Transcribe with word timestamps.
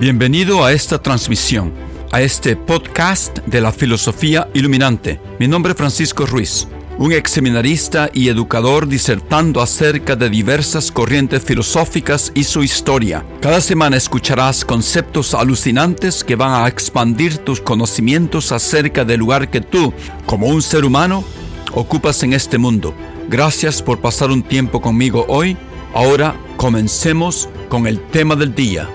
Bienvenido 0.00 0.64
a 0.64 0.70
esta 0.70 1.02
transmisión, 1.02 1.72
a 2.12 2.20
este 2.20 2.54
podcast 2.54 3.38
de 3.46 3.60
la 3.60 3.72
filosofía 3.72 4.48
iluminante. 4.54 5.20
Mi 5.40 5.48
nombre 5.48 5.72
es 5.72 5.76
Francisco 5.76 6.24
Ruiz, 6.24 6.68
un 6.98 7.10
ex 7.12 7.32
seminarista 7.32 8.08
y 8.12 8.28
educador 8.28 8.86
disertando 8.86 9.60
acerca 9.60 10.14
de 10.14 10.30
diversas 10.30 10.92
corrientes 10.92 11.42
filosóficas 11.42 12.30
y 12.36 12.44
su 12.44 12.62
historia. 12.62 13.26
Cada 13.40 13.60
semana 13.60 13.96
escucharás 13.96 14.64
conceptos 14.64 15.34
alucinantes 15.34 16.22
que 16.22 16.36
van 16.36 16.62
a 16.62 16.68
expandir 16.68 17.38
tus 17.38 17.60
conocimientos 17.60 18.52
acerca 18.52 19.04
del 19.04 19.18
lugar 19.18 19.50
que 19.50 19.62
tú, 19.62 19.92
como 20.26 20.46
un 20.46 20.62
ser 20.62 20.84
humano, 20.84 21.24
ocupas 21.72 22.22
en 22.22 22.34
este 22.34 22.56
mundo. 22.56 22.94
Gracias 23.28 23.82
por 23.82 24.00
pasar 24.00 24.30
un 24.30 24.44
tiempo 24.44 24.80
conmigo 24.80 25.26
hoy. 25.26 25.56
Ahora 25.92 26.36
comencemos 26.56 27.48
con 27.68 27.88
el 27.88 27.98
tema 27.98 28.36
del 28.36 28.54
día. 28.54 28.88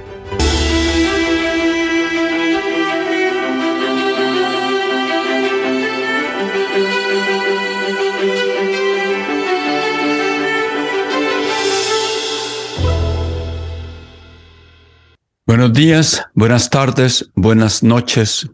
Buenos 15.55 15.73
días, 15.73 16.25
buenas 16.33 16.71
tardes, 16.71 17.29
buenas 17.35 17.83
noches. 17.83 18.49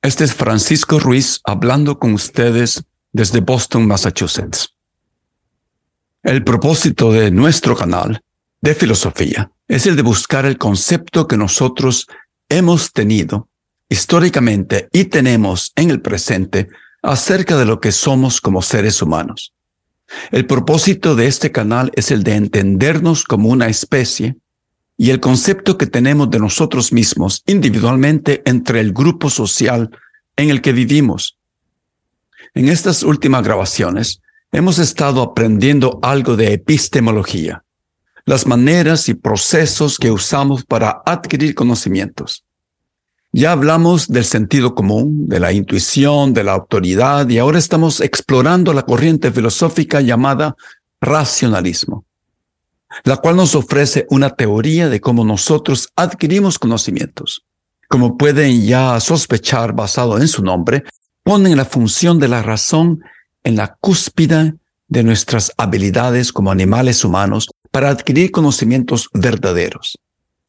Este 0.00 0.24
es 0.24 0.32
Francisco 0.32 0.98
Ruiz 0.98 1.42
hablando 1.44 1.98
con 1.98 2.14
ustedes 2.14 2.82
desde 3.12 3.40
Boston, 3.40 3.86
Massachusetts. 3.86 4.74
El 6.22 6.42
propósito 6.42 7.12
de 7.12 7.30
nuestro 7.30 7.76
canal 7.76 8.22
de 8.62 8.74
filosofía 8.74 9.52
es 9.68 9.86
el 9.86 9.94
de 9.94 10.00
buscar 10.00 10.46
el 10.46 10.56
concepto 10.56 11.28
que 11.28 11.36
nosotros 11.36 12.06
hemos 12.48 12.94
tenido 12.94 13.50
históricamente 13.90 14.88
y 14.90 15.04
tenemos 15.04 15.72
en 15.76 15.90
el 15.90 16.00
presente 16.00 16.70
acerca 17.02 17.58
de 17.58 17.66
lo 17.66 17.78
que 17.78 17.92
somos 17.92 18.40
como 18.40 18.62
seres 18.62 19.02
humanos. 19.02 19.52
El 20.30 20.46
propósito 20.46 21.14
de 21.14 21.26
este 21.26 21.52
canal 21.52 21.92
es 21.94 22.10
el 22.10 22.22
de 22.22 22.36
entendernos 22.36 23.24
como 23.24 23.50
una 23.50 23.66
especie 23.66 24.38
y 25.02 25.10
el 25.10 25.18
concepto 25.18 25.76
que 25.76 25.88
tenemos 25.88 26.30
de 26.30 26.38
nosotros 26.38 26.92
mismos 26.92 27.42
individualmente 27.48 28.40
entre 28.44 28.78
el 28.78 28.92
grupo 28.92 29.30
social 29.30 29.90
en 30.36 30.48
el 30.48 30.62
que 30.62 30.72
vivimos. 30.72 31.36
En 32.54 32.68
estas 32.68 33.02
últimas 33.02 33.42
grabaciones 33.42 34.20
hemos 34.52 34.78
estado 34.78 35.22
aprendiendo 35.22 35.98
algo 36.02 36.36
de 36.36 36.52
epistemología, 36.52 37.64
las 38.26 38.46
maneras 38.46 39.08
y 39.08 39.14
procesos 39.14 39.98
que 39.98 40.12
usamos 40.12 40.64
para 40.64 41.02
adquirir 41.04 41.56
conocimientos. 41.56 42.44
Ya 43.32 43.50
hablamos 43.50 44.06
del 44.06 44.24
sentido 44.24 44.76
común, 44.76 45.26
de 45.28 45.40
la 45.40 45.52
intuición, 45.52 46.32
de 46.32 46.44
la 46.44 46.52
autoridad 46.52 47.28
y 47.28 47.38
ahora 47.38 47.58
estamos 47.58 48.00
explorando 48.00 48.72
la 48.72 48.82
corriente 48.82 49.32
filosófica 49.32 50.00
llamada 50.00 50.54
racionalismo 51.00 52.04
la 53.04 53.16
cual 53.16 53.36
nos 53.36 53.54
ofrece 53.54 54.06
una 54.10 54.30
teoría 54.30 54.88
de 54.88 55.00
cómo 55.00 55.24
nosotros 55.24 55.88
adquirimos 55.96 56.58
conocimientos. 56.58 57.44
Como 57.88 58.16
pueden 58.16 58.64
ya 58.64 58.98
sospechar 59.00 59.74
basado 59.74 60.18
en 60.18 60.28
su 60.28 60.42
nombre, 60.42 60.84
ponen 61.22 61.56
la 61.56 61.64
función 61.64 62.18
de 62.18 62.28
la 62.28 62.42
razón 62.42 63.00
en 63.44 63.56
la 63.56 63.76
cúspide 63.80 64.54
de 64.88 65.02
nuestras 65.02 65.52
habilidades 65.56 66.32
como 66.32 66.50
animales 66.50 67.04
humanos 67.04 67.48
para 67.70 67.88
adquirir 67.88 68.30
conocimientos 68.30 69.08
verdaderos. 69.14 69.98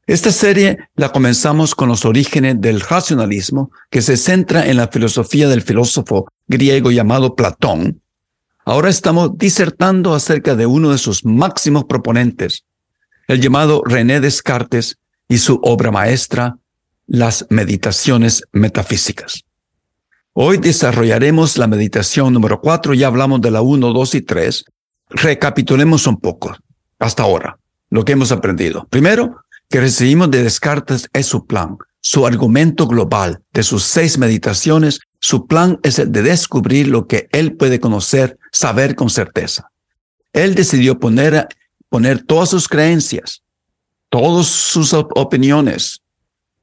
Esta 0.05 0.31
serie 0.31 0.89
la 0.95 1.13
comenzamos 1.13 1.75
con 1.75 1.87
los 1.87 2.03
orígenes 2.03 2.59
del 2.59 2.81
racionalismo, 2.81 3.71
que 3.89 4.01
se 4.01 4.17
centra 4.17 4.67
en 4.67 4.75
la 4.75 4.89
filosofía 4.89 5.47
del 5.47 5.61
filósofo 5.61 6.27
griego 6.47 6.91
llamado 6.91 7.35
Platón, 7.35 8.01
Ahora 8.65 8.89
estamos 8.89 9.37
disertando 9.37 10.13
acerca 10.13 10.55
de 10.55 10.65
uno 10.65 10.91
de 10.91 10.97
sus 10.97 11.25
máximos 11.25 11.83
proponentes, 11.83 12.63
el 13.27 13.41
llamado 13.41 13.83
René 13.85 14.21
Descartes 14.21 14.97
y 15.27 15.39
su 15.39 15.59
obra 15.63 15.91
maestra, 15.91 16.55
las 17.05 17.45
meditaciones 17.49 18.43
metafísicas. 18.53 19.43
Hoy 20.31 20.57
desarrollaremos 20.57 21.57
la 21.57 21.67
meditación 21.67 22.33
número 22.33 22.61
cuatro, 22.61 22.93
ya 22.93 23.07
hablamos 23.07 23.41
de 23.41 23.51
la 23.51 23.61
uno, 23.61 23.91
dos 23.91 24.15
y 24.15 24.21
tres. 24.21 24.63
Recapitulemos 25.09 26.07
un 26.07 26.19
poco 26.19 26.55
hasta 26.99 27.23
ahora 27.23 27.59
lo 27.89 28.05
que 28.05 28.13
hemos 28.13 28.31
aprendido. 28.31 28.87
Primero, 28.89 29.43
que 29.69 29.81
recibimos 29.81 30.31
de 30.31 30.41
Descartes 30.41 31.09
es 31.13 31.25
su 31.25 31.45
plan, 31.45 31.77
su 32.05 32.27
argumento 32.27 32.85
global 32.85 33.41
de 33.53 33.63
sus 33.63 33.83
seis 33.83 34.17
meditaciones 34.17 34.99
su 35.21 35.47
plan 35.47 35.79
es 35.83 35.99
el 35.99 36.11
de 36.11 36.21
descubrir 36.21 36.89
lo 36.89 37.07
que 37.07 37.29
él 37.31 37.55
puede 37.55 37.79
conocer, 37.79 38.37
saber 38.51 38.93
con 38.93 39.09
certeza. 39.09 39.71
Él 40.33 40.53
decidió 40.53 40.99
poner, 40.99 41.47
poner 41.87 42.21
todas 42.21 42.49
sus 42.49 42.67
creencias, 42.67 43.41
todas 44.09 44.47
sus 44.47 44.91
opiniones, 44.93 46.01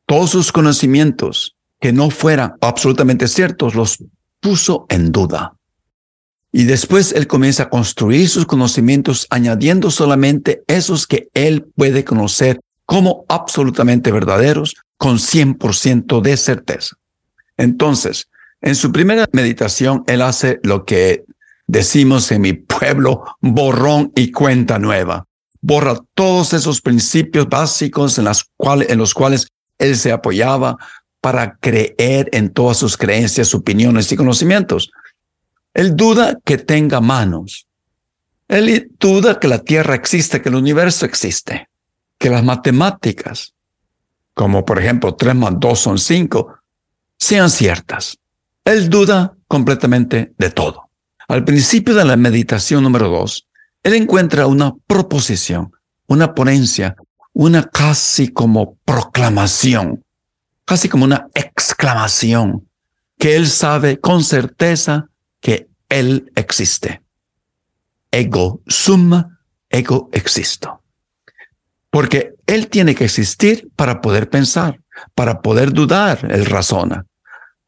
todos 0.05 0.28
sus 0.28 0.53
conocimientos 0.53 1.57
que 1.81 1.91
no 1.91 2.11
fueran 2.11 2.53
absolutamente 2.61 3.28
ciertos, 3.28 3.75
los 3.75 3.97
puso 4.41 4.84
en 4.91 5.11
duda. 5.11 5.55
Y 6.53 6.65
después 6.65 7.12
él 7.12 7.27
comienza 7.27 7.62
a 7.62 7.71
construir 7.71 8.28
sus 8.28 8.45
conocimientos 8.45 9.27
añadiendo 9.31 9.91
solamente 9.91 10.65
esos 10.67 11.07
que 11.07 11.28
él 11.33 11.65
puede 11.75 12.05
conocer 12.05 12.61
como 12.84 13.25
absolutamente 13.28 14.12
verdaderos 14.12 14.75
con 15.00 15.16
100% 15.16 16.21
de 16.21 16.37
certeza. 16.37 16.94
Entonces, 17.56 18.28
en 18.61 18.75
su 18.75 18.93
primera 18.93 19.27
meditación, 19.33 20.05
él 20.06 20.21
hace 20.21 20.61
lo 20.62 20.84
que 20.84 21.25
decimos 21.66 22.31
en 22.33 22.43
mi 22.43 22.53
pueblo, 22.53 23.25
borrón 23.41 24.12
y 24.15 24.31
cuenta 24.31 24.78
nueva. 24.78 25.25
Borra 25.62 25.97
todos 26.12 26.53
esos 26.53 26.83
principios 26.83 27.49
básicos 27.49 28.19
en, 28.19 28.27
los 28.99 29.15
cuales 29.15 29.49
él 29.78 29.97
se 29.97 30.12
apoyaba 30.12 30.77
para 31.22 31.56
creer 31.56 32.28
en 32.33 32.53
todas 32.53 32.77
sus 32.77 32.99
creencias, 32.99 33.55
opiniones 33.55 34.12
y 34.12 34.16
conocimientos. 34.16 34.91
Él 35.72 35.97
duda 35.97 36.39
que 36.44 36.59
tenga 36.59 37.00
manos. 37.00 37.66
Él 38.49 38.91
duda 38.99 39.41
que 39.41 39.49
la 39.49 39.60
Tierra 39.60 39.94
existe, 39.94 40.43
que 40.43 40.50
el 40.50 40.56
universo 40.56 41.06
existe, 41.06 41.71
que 42.19 42.28
las 42.28 42.44
matemáticas, 42.44 43.55
como 44.41 44.65
por 44.65 44.78
ejemplo 44.78 45.15
3 45.15 45.34
más 45.34 45.53
2 45.59 45.78
son 45.78 45.99
5, 45.99 46.55
sean 47.19 47.51
ciertas. 47.51 48.17
Él 48.65 48.89
duda 48.89 49.37
completamente 49.47 50.33
de 50.39 50.51
todo. 50.51 50.89
Al 51.28 51.45
principio 51.45 51.95
de 51.95 52.06
la 52.06 52.17
meditación 52.17 52.83
número 52.83 53.11
dos, 53.11 53.47
él 53.83 53.93
encuentra 53.93 54.47
una 54.47 54.73
proposición, 54.87 55.73
una 56.06 56.34
ponencia, 56.34 56.97
una 57.34 57.65
casi 57.65 58.28
como 58.28 58.78
proclamación, 58.87 60.03
casi 60.65 60.89
como 60.89 61.05
una 61.05 61.28
exclamación, 61.34 62.67
que 63.19 63.37
él 63.37 63.47
sabe 63.47 64.01
con 64.01 64.25
certeza 64.25 65.11
que 65.41 65.69
él 65.91 66.33
existe. 66.34 67.03
Ego 68.11 68.62
sum, 68.67 69.22
ego 69.69 70.09
existo. 70.12 70.83
Porque 71.91 72.37
él 72.55 72.69
tiene 72.69 72.94
que 72.94 73.05
existir 73.05 73.69
para 73.77 74.00
poder 74.00 74.28
pensar, 74.28 74.81
para 75.15 75.41
poder 75.41 75.72
dudar, 75.72 76.27
él 76.31 76.47
razona 76.47 77.06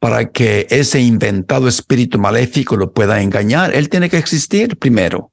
para 0.03 0.33
que 0.33 0.67
ese 0.69 1.01
inventado 1.01 1.69
espíritu 1.69 2.19
maléfico 2.19 2.77
lo 2.77 2.93
pueda 2.93 3.23
engañar, 3.23 3.73
él 3.73 3.89
tiene 3.89 4.11
que 4.11 4.19
existir 4.19 4.77
primero. 4.77 5.31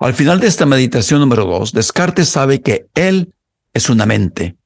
Al 0.00 0.14
final 0.14 0.40
de 0.40 0.46
esta 0.46 0.64
meditación 0.64 1.20
número 1.20 1.44
dos, 1.44 1.72
Descartes 1.72 2.30
sabe 2.30 2.62
que 2.62 2.86
él 2.94 3.34
es 3.74 3.90
una 3.90 4.06
mente. 4.06 4.56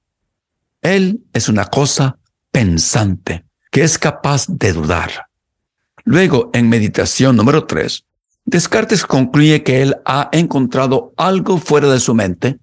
Él 0.82 1.24
es 1.32 1.48
una 1.48 1.64
cosa 1.64 2.18
pensante, 2.52 3.44
que 3.72 3.82
es 3.82 3.98
capaz 3.98 4.46
de 4.46 4.72
dudar. 4.72 5.26
Luego, 6.04 6.50
en 6.54 6.68
meditación 6.68 7.34
número 7.34 7.66
tres, 7.66 8.04
Descartes 8.44 9.04
concluye 9.04 9.64
que 9.64 9.82
él 9.82 9.96
ha 10.04 10.28
encontrado 10.30 11.12
algo 11.16 11.58
fuera 11.58 11.90
de 11.90 11.98
su 11.98 12.14
mente, 12.14 12.60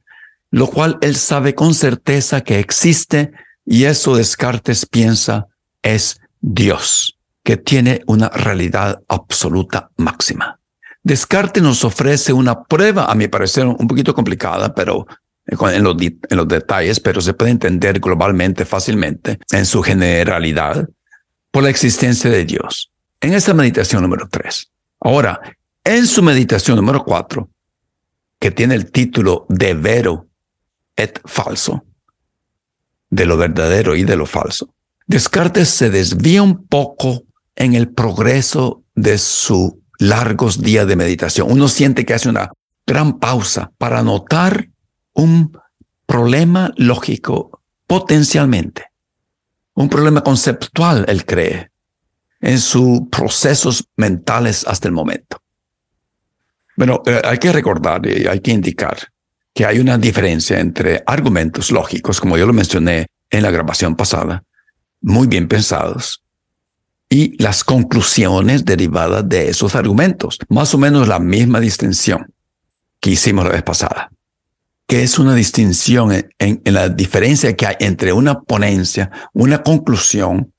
lo 0.51 0.67
cual 0.67 0.97
él 1.01 1.15
sabe 1.15 1.55
con 1.55 1.73
certeza 1.73 2.41
que 2.41 2.59
existe 2.59 3.31
y 3.65 3.85
eso 3.85 4.15
Descartes 4.15 4.85
piensa 4.85 5.47
es 5.81 6.19
Dios, 6.41 7.17
que 7.43 7.57
tiene 7.57 8.01
una 8.07 8.29
realidad 8.29 9.01
absoluta 9.07 9.91
máxima. 9.97 10.59
Descartes 11.03 11.63
nos 11.63 11.85
ofrece 11.85 12.33
una 12.33 12.63
prueba, 12.63 13.05
a 13.05 13.15
mi 13.15 13.27
parecer 13.27 13.65
un 13.65 13.87
poquito 13.87 14.13
complicada, 14.13 14.73
pero 14.73 15.07
en 15.45 15.83
los, 15.83 15.95
en 16.01 16.37
los 16.37 16.47
detalles, 16.47 16.99
pero 16.99 17.21
se 17.21 17.33
puede 17.33 17.51
entender 17.51 17.99
globalmente 17.99 18.65
fácilmente 18.65 19.39
en 19.51 19.65
su 19.65 19.81
generalidad 19.81 20.87
por 21.51 21.63
la 21.63 21.69
existencia 21.69 22.29
de 22.29 22.45
Dios. 22.45 22.91
En 23.21 23.33
esta 23.33 23.53
meditación 23.53 24.01
número 24.01 24.27
tres. 24.29 24.71
Ahora, 24.99 25.39
en 25.83 26.05
su 26.05 26.21
meditación 26.21 26.77
número 26.77 27.03
cuatro, 27.03 27.49
que 28.39 28.51
tiene 28.51 28.75
el 28.75 28.91
título 28.91 29.45
de 29.49 29.73
vero 29.73 30.28
falso, 31.25 31.83
de 33.09 33.25
lo 33.25 33.37
verdadero 33.37 33.95
y 33.95 34.03
de 34.03 34.15
lo 34.15 34.25
falso. 34.25 34.73
Descartes 35.07 35.69
se 35.69 35.89
desvía 35.89 36.43
un 36.43 36.67
poco 36.67 37.23
en 37.55 37.73
el 37.73 37.89
progreso 37.89 38.83
de 38.95 39.17
sus 39.17 39.73
largos 39.97 40.61
días 40.61 40.87
de 40.87 40.95
meditación. 40.95 41.51
Uno 41.51 41.67
siente 41.67 42.05
que 42.05 42.13
hace 42.13 42.29
una 42.29 42.51
gran 42.85 43.19
pausa 43.19 43.71
para 43.77 44.01
notar 44.03 44.69
un 45.13 45.57
problema 46.05 46.71
lógico 46.77 47.61
potencialmente, 47.85 48.85
un 49.73 49.89
problema 49.89 50.21
conceptual, 50.21 51.05
él 51.07 51.25
cree, 51.25 51.71
en 52.41 52.59
sus 52.59 53.01
procesos 53.11 53.87
mentales 53.95 54.65
hasta 54.67 54.87
el 54.87 54.93
momento. 54.93 55.41
Bueno, 56.77 57.01
eh, 57.05 57.21
hay 57.23 57.37
que 57.37 57.51
recordar 57.51 58.05
y 58.05 58.25
hay 58.25 58.39
que 58.39 58.51
indicar 58.51 58.97
que 59.53 59.65
hay 59.65 59.79
una 59.79 59.97
diferencia 59.97 60.59
entre 60.59 61.03
argumentos 61.05 61.71
lógicos, 61.71 62.19
como 62.19 62.37
yo 62.37 62.45
lo 62.45 62.53
mencioné 62.53 63.07
en 63.29 63.43
la 63.43 63.51
grabación 63.51 63.95
pasada, 63.95 64.43
muy 65.01 65.27
bien 65.27 65.47
pensados, 65.47 66.23
y 67.09 67.41
las 67.41 67.63
conclusiones 67.63 68.65
derivadas 68.65 69.27
de 69.27 69.49
esos 69.49 69.75
argumentos. 69.75 70.37
Más 70.47 70.73
o 70.75 70.77
menos 70.77 71.07
la 71.07 71.19
misma 71.19 71.59
distinción 71.59 72.31
que 72.99 73.11
hicimos 73.11 73.45
la 73.45 73.51
vez 73.51 73.63
pasada, 73.63 74.11
que 74.87 75.03
es 75.03 75.17
una 75.17 75.33
distinción 75.33 76.11
en, 76.37 76.61
la 76.65 76.89
diferencia 76.89 77.55
que 77.55 77.65
hay 77.65 77.75
entre 77.79 78.13
una 78.13 78.41
ponencia, 78.41 79.09
una 79.33 79.63
conclusión 79.63 80.53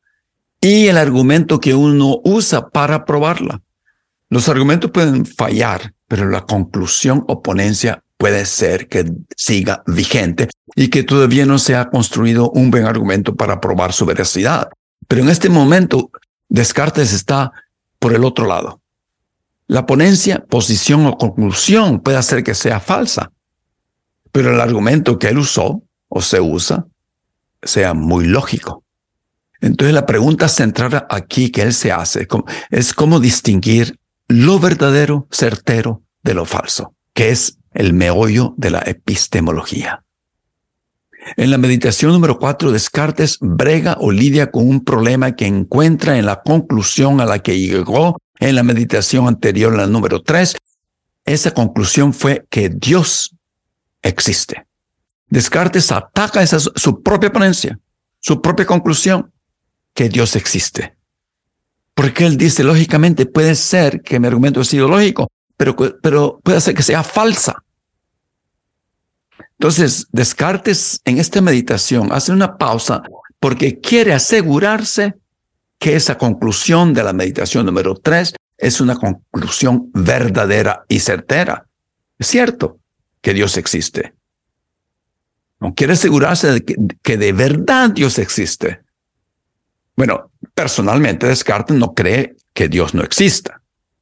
y 0.60 0.88
el 0.88 0.98
argumento 0.98 1.60
que 1.60 1.74
uno 1.74 2.20
usa 2.24 2.68
para 2.68 3.04
probarla. 3.04 3.62
Los 4.28 4.48
argumentos 4.48 4.90
pueden 4.90 5.24
fallar, 5.26 5.94
pero 6.06 6.28
la 6.28 6.42
conclusión 6.42 7.24
o 7.28 7.42
ponencia 7.42 8.02
puede 8.20 8.44
ser 8.44 8.86
que 8.86 9.10
siga 9.34 9.82
vigente 9.86 10.50
y 10.76 10.88
que 10.88 11.04
todavía 11.04 11.46
no 11.46 11.58
se 11.58 11.74
ha 11.74 11.88
construido 11.88 12.50
un 12.50 12.70
buen 12.70 12.84
argumento 12.84 13.34
para 13.34 13.62
probar 13.62 13.94
su 13.94 14.04
veracidad. 14.04 14.68
Pero 15.08 15.22
en 15.22 15.30
este 15.30 15.48
momento, 15.48 16.10
Descartes 16.50 17.14
está 17.14 17.50
por 17.98 18.12
el 18.12 18.22
otro 18.24 18.46
lado. 18.46 18.82
La 19.68 19.86
ponencia, 19.86 20.44
posición 20.44 21.06
o 21.06 21.16
conclusión 21.16 22.00
puede 22.00 22.18
hacer 22.18 22.44
que 22.44 22.54
sea 22.54 22.78
falsa, 22.78 23.32
pero 24.30 24.52
el 24.52 24.60
argumento 24.60 25.18
que 25.18 25.28
él 25.28 25.38
usó 25.38 25.82
o 26.08 26.20
se 26.20 26.42
usa 26.42 26.84
sea 27.62 27.94
muy 27.94 28.26
lógico. 28.26 28.84
Entonces 29.62 29.94
la 29.94 30.04
pregunta 30.04 30.48
central 30.48 31.06
aquí 31.08 31.50
que 31.50 31.62
él 31.62 31.72
se 31.72 31.90
hace 31.90 32.28
es 32.68 32.92
cómo 32.92 33.18
distinguir 33.18 33.98
lo 34.28 34.60
verdadero, 34.60 35.26
certero 35.30 36.02
de 36.22 36.34
lo 36.34 36.44
falso, 36.44 36.94
que 37.14 37.30
es 37.30 37.56
el 37.72 37.92
meollo 37.92 38.54
de 38.56 38.70
la 38.70 38.80
epistemología. 38.80 40.04
En 41.36 41.50
la 41.50 41.58
meditación 41.58 42.12
número 42.12 42.38
cuatro, 42.38 42.72
Descartes 42.72 43.38
brega 43.40 43.96
o 44.00 44.10
lidia 44.10 44.50
con 44.50 44.68
un 44.68 44.84
problema 44.84 45.36
que 45.36 45.46
encuentra 45.46 46.18
en 46.18 46.26
la 46.26 46.40
conclusión 46.40 47.20
a 47.20 47.26
la 47.26 47.40
que 47.40 47.58
llegó 47.58 48.16
en 48.38 48.54
la 48.54 48.62
meditación 48.62 49.28
anterior, 49.28 49.74
la 49.76 49.86
número 49.86 50.22
tres. 50.22 50.56
Esa 51.24 51.52
conclusión 51.52 52.14
fue 52.14 52.46
que 52.48 52.70
Dios 52.70 53.36
existe. 54.02 54.66
Descartes 55.28 55.92
ataca 55.92 56.42
esa, 56.42 56.58
su 56.58 57.02
propia 57.02 57.32
ponencia, 57.32 57.78
su 58.18 58.40
propia 58.40 58.66
conclusión, 58.66 59.30
que 59.94 60.08
Dios 60.08 60.34
existe. 60.36 60.96
Porque 61.94 62.24
él 62.24 62.36
dice, 62.36 62.64
lógicamente, 62.64 63.26
puede 63.26 63.54
ser 63.54 64.00
que 64.00 64.18
mi 64.18 64.26
argumento 64.26 64.60
ha 64.60 64.64
sido 64.64 64.88
lógico, 64.88 65.30
pero, 66.00 66.40
puede 66.42 66.60
ser 66.60 66.74
que 66.74 66.82
sea 66.82 67.02
falsa. 67.02 67.62
Entonces, 69.58 70.06
Descartes 70.10 71.02
en 71.04 71.18
esta 71.18 71.42
meditación 71.42 72.12
hace 72.12 72.32
una 72.32 72.56
pausa 72.56 73.02
porque 73.38 73.78
quiere 73.78 74.14
asegurarse 74.14 75.14
que 75.78 75.96
esa 75.96 76.16
conclusión 76.16 76.94
de 76.94 77.04
la 77.04 77.12
meditación 77.12 77.66
número 77.66 77.94
tres 77.94 78.32
es 78.56 78.80
una 78.80 78.96
conclusión 78.96 79.90
verdadera 79.92 80.84
y 80.88 81.00
certera. 81.00 81.66
Es 82.18 82.26
cierto 82.28 82.78
que 83.20 83.34
Dios 83.34 83.58
existe. 83.58 84.14
No 85.58 85.74
quiere 85.74 85.92
asegurarse 85.92 86.52
de 86.52 86.64
que, 86.64 86.76
que 87.02 87.18
de 87.18 87.32
verdad 87.34 87.90
Dios 87.90 88.18
existe. 88.18 88.80
Bueno, 89.94 90.30
personalmente 90.54 91.26
Descartes 91.26 91.76
no 91.76 91.92
cree 91.92 92.34
que 92.54 92.68
Dios 92.68 92.94
no 92.94 93.02
exista. 93.02 93.59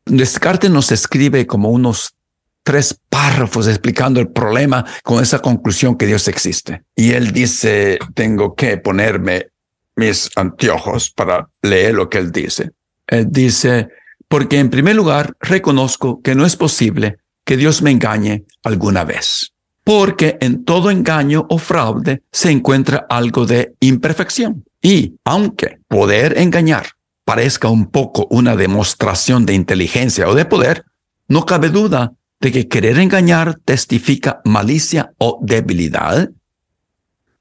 Descartes 0.09 0.71
nos 0.71 0.91
escribe 0.91 1.47
como 1.47 1.71
unos 1.71 2.15
tres 2.63 2.99
párrafos 3.09 3.67
explicando 3.67 4.21
el 4.21 4.29
problema 4.29 4.85
con 5.03 5.23
esa 5.23 5.39
conclusión 5.39 5.97
que 5.97 6.07
Dios 6.07 6.29
existe. 6.29 6.83
Y 6.95 7.13
él 7.13 7.33
dice, 7.33 7.99
tengo 8.15 8.55
que 8.55 8.77
ponerme 8.79 9.49
mis 9.97 10.31
anteojos 10.37 11.11
para 11.11 11.49
leer 11.63 11.95
lo 11.95 12.09
que 12.09 12.19
él 12.19 12.31
dice. 12.31 12.71
Él 13.07 13.29
dice, 13.31 13.89
porque 14.29 14.59
en 14.59 14.71
primer 14.71 14.97
lugar 14.97 15.35
reconozco 15.41 16.21
que 16.23 16.35
no 16.35 16.45
es 16.45 16.57
posible 16.57 17.19
que 17.45 17.57
Dios 17.57 17.81
me 17.81 17.91
engañe 17.91 18.45
alguna 18.63 19.05
vez, 19.05 19.55
porque 19.83 20.37
en 20.41 20.65
todo 20.65 20.91
engaño 20.91 21.47
o 21.49 21.57
fraude 21.59 22.23
se 22.31 22.51
encuentra 22.51 23.07
algo 23.09 23.47
de 23.47 23.75
imperfección. 23.81 24.65
Y 24.83 25.17
aunque 25.25 25.79
poder 25.89 26.39
engañar 26.39 26.98
parezca 27.29 27.69
un 27.69 27.91
poco 27.91 28.27
una 28.31 28.57
demostración 28.57 29.45
de 29.45 29.53
inteligencia 29.53 30.31
o 30.31 30.35
de 30.35 30.47
poder, 30.47 30.87
no 31.29 31.45
cabe 31.45 31.69
duda 31.69 32.15
de 32.41 32.51
que 32.51 32.69
querer 32.69 32.99
engañar 32.99 33.59
testifica 33.67 34.41
malicia 34.47 35.13
o 35.19 35.39
debilidad 35.43 36.31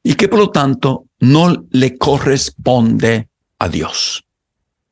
y 0.03 0.15
que 0.15 0.27
por 0.27 0.39
lo 0.39 0.51
tanto 0.51 1.05
no 1.21 1.65
le 1.71 1.97
corresponde 1.97 3.29
a 3.59 3.69
Dios. 3.69 4.25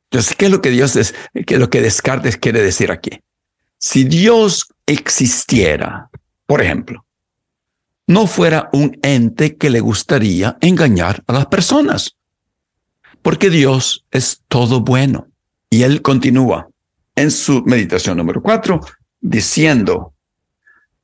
Entonces, 0.04 0.34
¿qué 0.34 0.46
es 0.46 0.50
lo 0.50 0.62
que 0.62 0.70
Dios 0.70 0.96
es, 0.96 1.14
qué 1.46 1.56
es 1.56 1.60
lo 1.60 1.68
que 1.68 1.82
Descartes 1.82 2.38
quiere 2.38 2.62
decir 2.62 2.90
aquí? 2.90 3.20
Si 3.76 4.04
Dios 4.04 4.66
existiera, 4.86 6.08
por 6.46 6.62
ejemplo, 6.62 7.04
no 8.06 8.26
fuera 8.26 8.70
un 8.72 8.98
ente 9.02 9.58
que 9.58 9.68
le 9.68 9.80
gustaría 9.80 10.56
engañar 10.62 11.22
a 11.26 11.34
las 11.34 11.46
personas, 11.48 12.15
porque 13.26 13.50
Dios 13.50 14.04
es 14.12 14.44
todo 14.46 14.82
bueno. 14.82 15.26
Y 15.68 15.82
él 15.82 16.00
continúa 16.00 16.68
en 17.16 17.32
su 17.32 17.60
meditación 17.64 18.18
número 18.18 18.40
cuatro, 18.40 18.78
diciendo, 19.20 20.14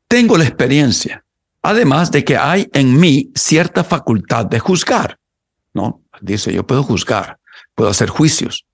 tengo 0.07 0.39
la 0.39 0.45
experiencia, 0.45 1.25
además 1.63 2.13
de 2.13 2.23
que 2.23 2.37
hay 2.37 2.69
en 2.75 3.01
mí 3.01 3.33
cierta 3.35 3.83
facultad 3.83 4.47
de 4.47 4.61
juzgar. 4.61 5.19
No, 5.75 6.01
dice, 6.21 6.53
yo 6.53 6.65
puedo 6.65 6.85
juzgar, 6.85 7.39
puedo 7.75 7.91
hacer 7.91 8.09
juicios, 8.09 8.67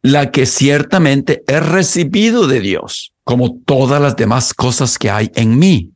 la 0.00 0.30
que 0.30 0.46
ciertamente 0.46 1.44
he 1.46 1.60
recibido 1.60 2.46
de 2.46 2.60
Dios, 2.60 3.12
como 3.22 3.54
todas 3.66 4.00
las 4.00 4.16
demás 4.16 4.54
cosas 4.54 4.98
que 4.98 5.10
hay 5.10 5.30
en 5.34 5.58
mí. 5.58 5.92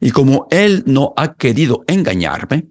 Y 0.00 0.12
como 0.12 0.46
Él 0.50 0.82
no 0.86 1.12
ha 1.18 1.34
querido 1.34 1.84
engañarme, 1.86 2.68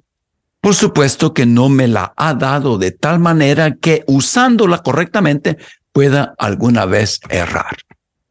por 0.65 0.73
supuesto 0.73 1.31
que 1.31 1.45
no 1.45 1.69
me 1.69 1.87
la 1.87 2.15
ha 2.17 2.33
dado 2.33 2.79
de 2.79 2.89
tal 2.89 3.19
manera 3.19 3.75
que 3.75 4.03
usándola 4.07 4.79
correctamente 4.79 5.59
pueda 5.91 6.33
alguna 6.39 6.85
vez 6.85 7.19
errar. 7.29 7.77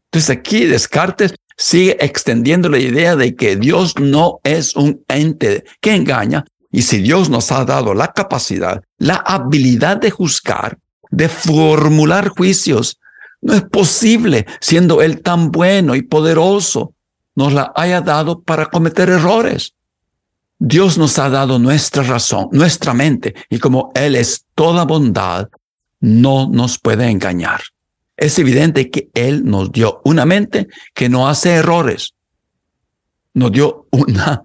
Entonces 0.06 0.30
aquí 0.30 0.64
Descartes 0.64 1.36
sigue 1.56 1.96
extendiendo 2.00 2.68
la 2.68 2.80
idea 2.80 3.14
de 3.14 3.36
que 3.36 3.54
Dios 3.54 3.94
no 4.00 4.40
es 4.42 4.74
un 4.74 5.04
ente 5.06 5.62
que 5.80 5.94
engaña 5.94 6.44
y 6.72 6.82
si 6.82 7.02
Dios 7.02 7.30
nos 7.30 7.52
ha 7.52 7.64
dado 7.64 7.94
la 7.94 8.08
capacidad, 8.08 8.82
la 8.98 9.14
habilidad 9.14 9.98
de 9.98 10.10
juzgar, 10.10 10.78
de 11.12 11.28
formular 11.28 12.30
juicios, 12.30 12.98
no 13.42 13.54
es 13.54 13.62
posible, 13.62 14.44
siendo 14.60 15.02
Él 15.02 15.22
tan 15.22 15.52
bueno 15.52 15.94
y 15.94 16.02
poderoso, 16.02 16.94
nos 17.36 17.52
la 17.52 17.72
haya 17.76 18.00
dado 18.00 18.42
para 18.42 18.66
cometer 18.66 19.08
errores. 19.08 19.74
Dios 20.66 20.98
nos 20.98 21.18
ha 21.18 21.28
dado 21.28 21.58
nuestra 21.58 22.02
razón, 22.02 22.48
nuestra 22.52 22.94
mente, 22.94 23.34
y 23.50 23.58
como 23.58 23.92
Él 23.94 24.16
es 24.16 24.46
toda 24.54 24.84
bondad, 24.84 25.48
no 26.00 26.48
nos 26.50 26.78
puede 26.78 27.08
engañar 27.10 27.60
es 28.16 28.38
evidente 28.38 28.90
que 28.90 29.10
Él 29.14 29.44
nos 29.44 29.72
dio 29.72 30.00
una 30.04 30.24
mente 30.24 30.68
que 30.94 31.08
no 31.08 31.28
hace 31.28 31.54
errores. 31.54 32.14
Nos 33.34 33.52
dio 33.52 33.88
una 33.90 34.42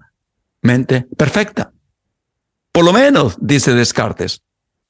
mente 0.62 1.06
perfecta. 1.16 1.72
Por 2.72 2.84
lo 2.84 2.92
menos, 2.92 3.36
dice 3.40 3.74
Descartes, 3.74 4.42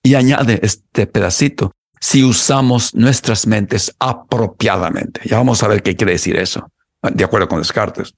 y 0.03 0.15
añade 0.15 0.61
este 0.63 1.07
pedacito, 1.07 1.73
si 2.01 2.25
usamos 2.25 2.95
nuestras 2.95 3.47
mentes 3.47 3.95
apropiadamente. 3.99 5.21
Ya 5.25 5.37
vamos 5.37 5.63
a 5.63 5.69
ver 5.69 5.83
qué 5.83 5.97
quiere 5.97 6.13
decir 6.13 6.37
eso, 6.37 6.71
de 7.03 7.25
acuerdo 7.25 7.49
con 7.49 7.59
Descartes. 7.59 8.15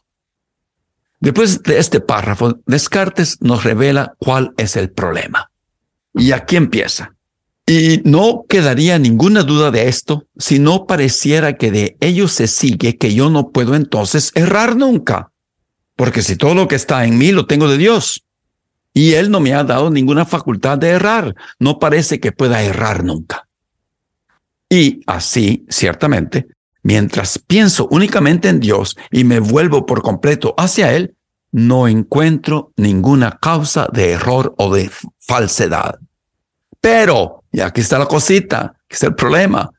Después 1.22 1.62
de 1.62 1.78
este 1.78 2.00
párrafo, 2.00 2.58
Descartes 2.66 3.38
nos 3.40 3.62
revela 3.62 4.16
cuál 4.18 4.52
es 4.56 4.74
el 4.74 4.90
problema. 4.90 5.52
Y 6.14 6.32
aquí 6.32 6.56
empieza. 6.56 7.14
Y 7.64 8.02
no 8.04 8.44
quedaría 8.48 8.98
ninguna 8.98 9.44
duda 9.44 9.70
de 9.70 9.86
esto 9.86 10.26
si 10.36 10.58
no 10.58 10.84
pareciera 10.84 11.52
que 11.52 11.70
de 11.70 11.96
ello 12.00 12.26
se 12.26 12.48
sigue 12.48 12.98
que 12.98 13.14
yo 13.14 13.30
no 13.30 13.50
puedo 13.50 13.76
entonces 13.76 14.32
errar 14.34 14.74
nunca. 14.74 15.30
Porque 15.94 16.22
si 16.22 16.34
todo 16.34 16.56
lo 16.56 16.66
que 16.66 16.74
está 16.74 17.04
en 17.04 17.16
mí 17.16 17.30
lo 17.30 17.46
tengo 17.46 17.68
de 17.68 17.78
Dios. 17.78 18.24
Y 18.92 19.12
Él 19.12 19.30
no 19.30 19.38
me 19.38 19.54
ha 19.54 19.62
dado 19.62 19.92
ninguna 19.92 20.24
facultad 20.24 20.76
de 20.76 20.88
errar. 20.88 21.36
No 21.60 21.78
parece 21.78 22.18
que 22.18 22.32
pueda 22.32 22.62
errar 22.62 23.04
nunca. 23.04 23.46
Y 24.68 25.02
así, 25.06 25.64
ciertamente, 25.68 26.48
mientras 26.82 27.38
pienso 27.38 27.88
únicamente 27.90 28.48
en 28.48 28.60
Dios 28.60 28.96
y 29.10 29.24
me 29.24 29.40
vuelvo 29.40 29.86
por 29.86 30.02
completo 30.02 30.54
hacia 30.56 30.94
Él, 30.94 31.16
no 31.52 31.86
encuentro 31.86 32.72
ninguna 32.76 33.38
causa 33.38 33.86
de 33.92 34.12
error 34.12 34.54
o 34.56 34.74
de 34.74 34.90
falsedad. 35.18 35.98
Pero, 36.80 37.44
y 37.52 37.60
aquí 37.60 37.82
está 37.82 37.98
la 37.98 38.06
cosita, 38.06 38.74
que 38.88 38.96
es 38.96 39.02
el 39.02 39.14
problema, 39.14 39.70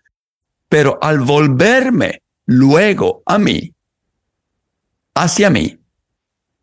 pero 0.69 0.97
al 1.01 1.19
volverme 1.19 2.21
luego 2.45 3.23
a 3.25 3.37
mí, 3.37 3.73
hacia 5.15 5.49
mí, 5.49 5.77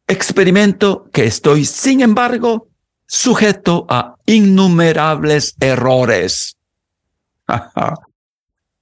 experimento 0.07 1.09
que 1.13 1.27
estoy, 1.27 1.65
sin 1.65 2.01
embargo, 2.01 2.69
sujeto 3.07 3.87
a 3.89 4.15
innumerables 4.27 5.57
errores. 5.61 6.57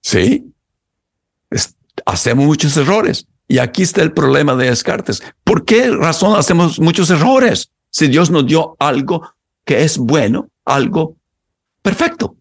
sí, 0.00 0.54
hacemos 2.04 2.46
muchos 2.46 2.76
errores. 2.76 3.26
Y 3.46 3.58
aquí 3.58 3.82
está 3.82 4.02
el 4.02 4.12
problema 4.12 4.54
de 4.56 4.66
Descartes. 4.66 5.22
¿Por 5.42 5.64
qué 5.64 5.90
razón 5.90 6.38
hacemos 6.38 6.78
muchos 6.78 7.10
errores 7.10 7.70
si 7.90 8.08
Dios 8.08 8.30
nos 8.30 8.46
dio 8.46 8.76
algo 8.78 9.22
que 9.64 9.82
es 9.84 9.96
bueno, 9.96 10.50
algo 10.66 11.16
perfecto? 11.80 12.36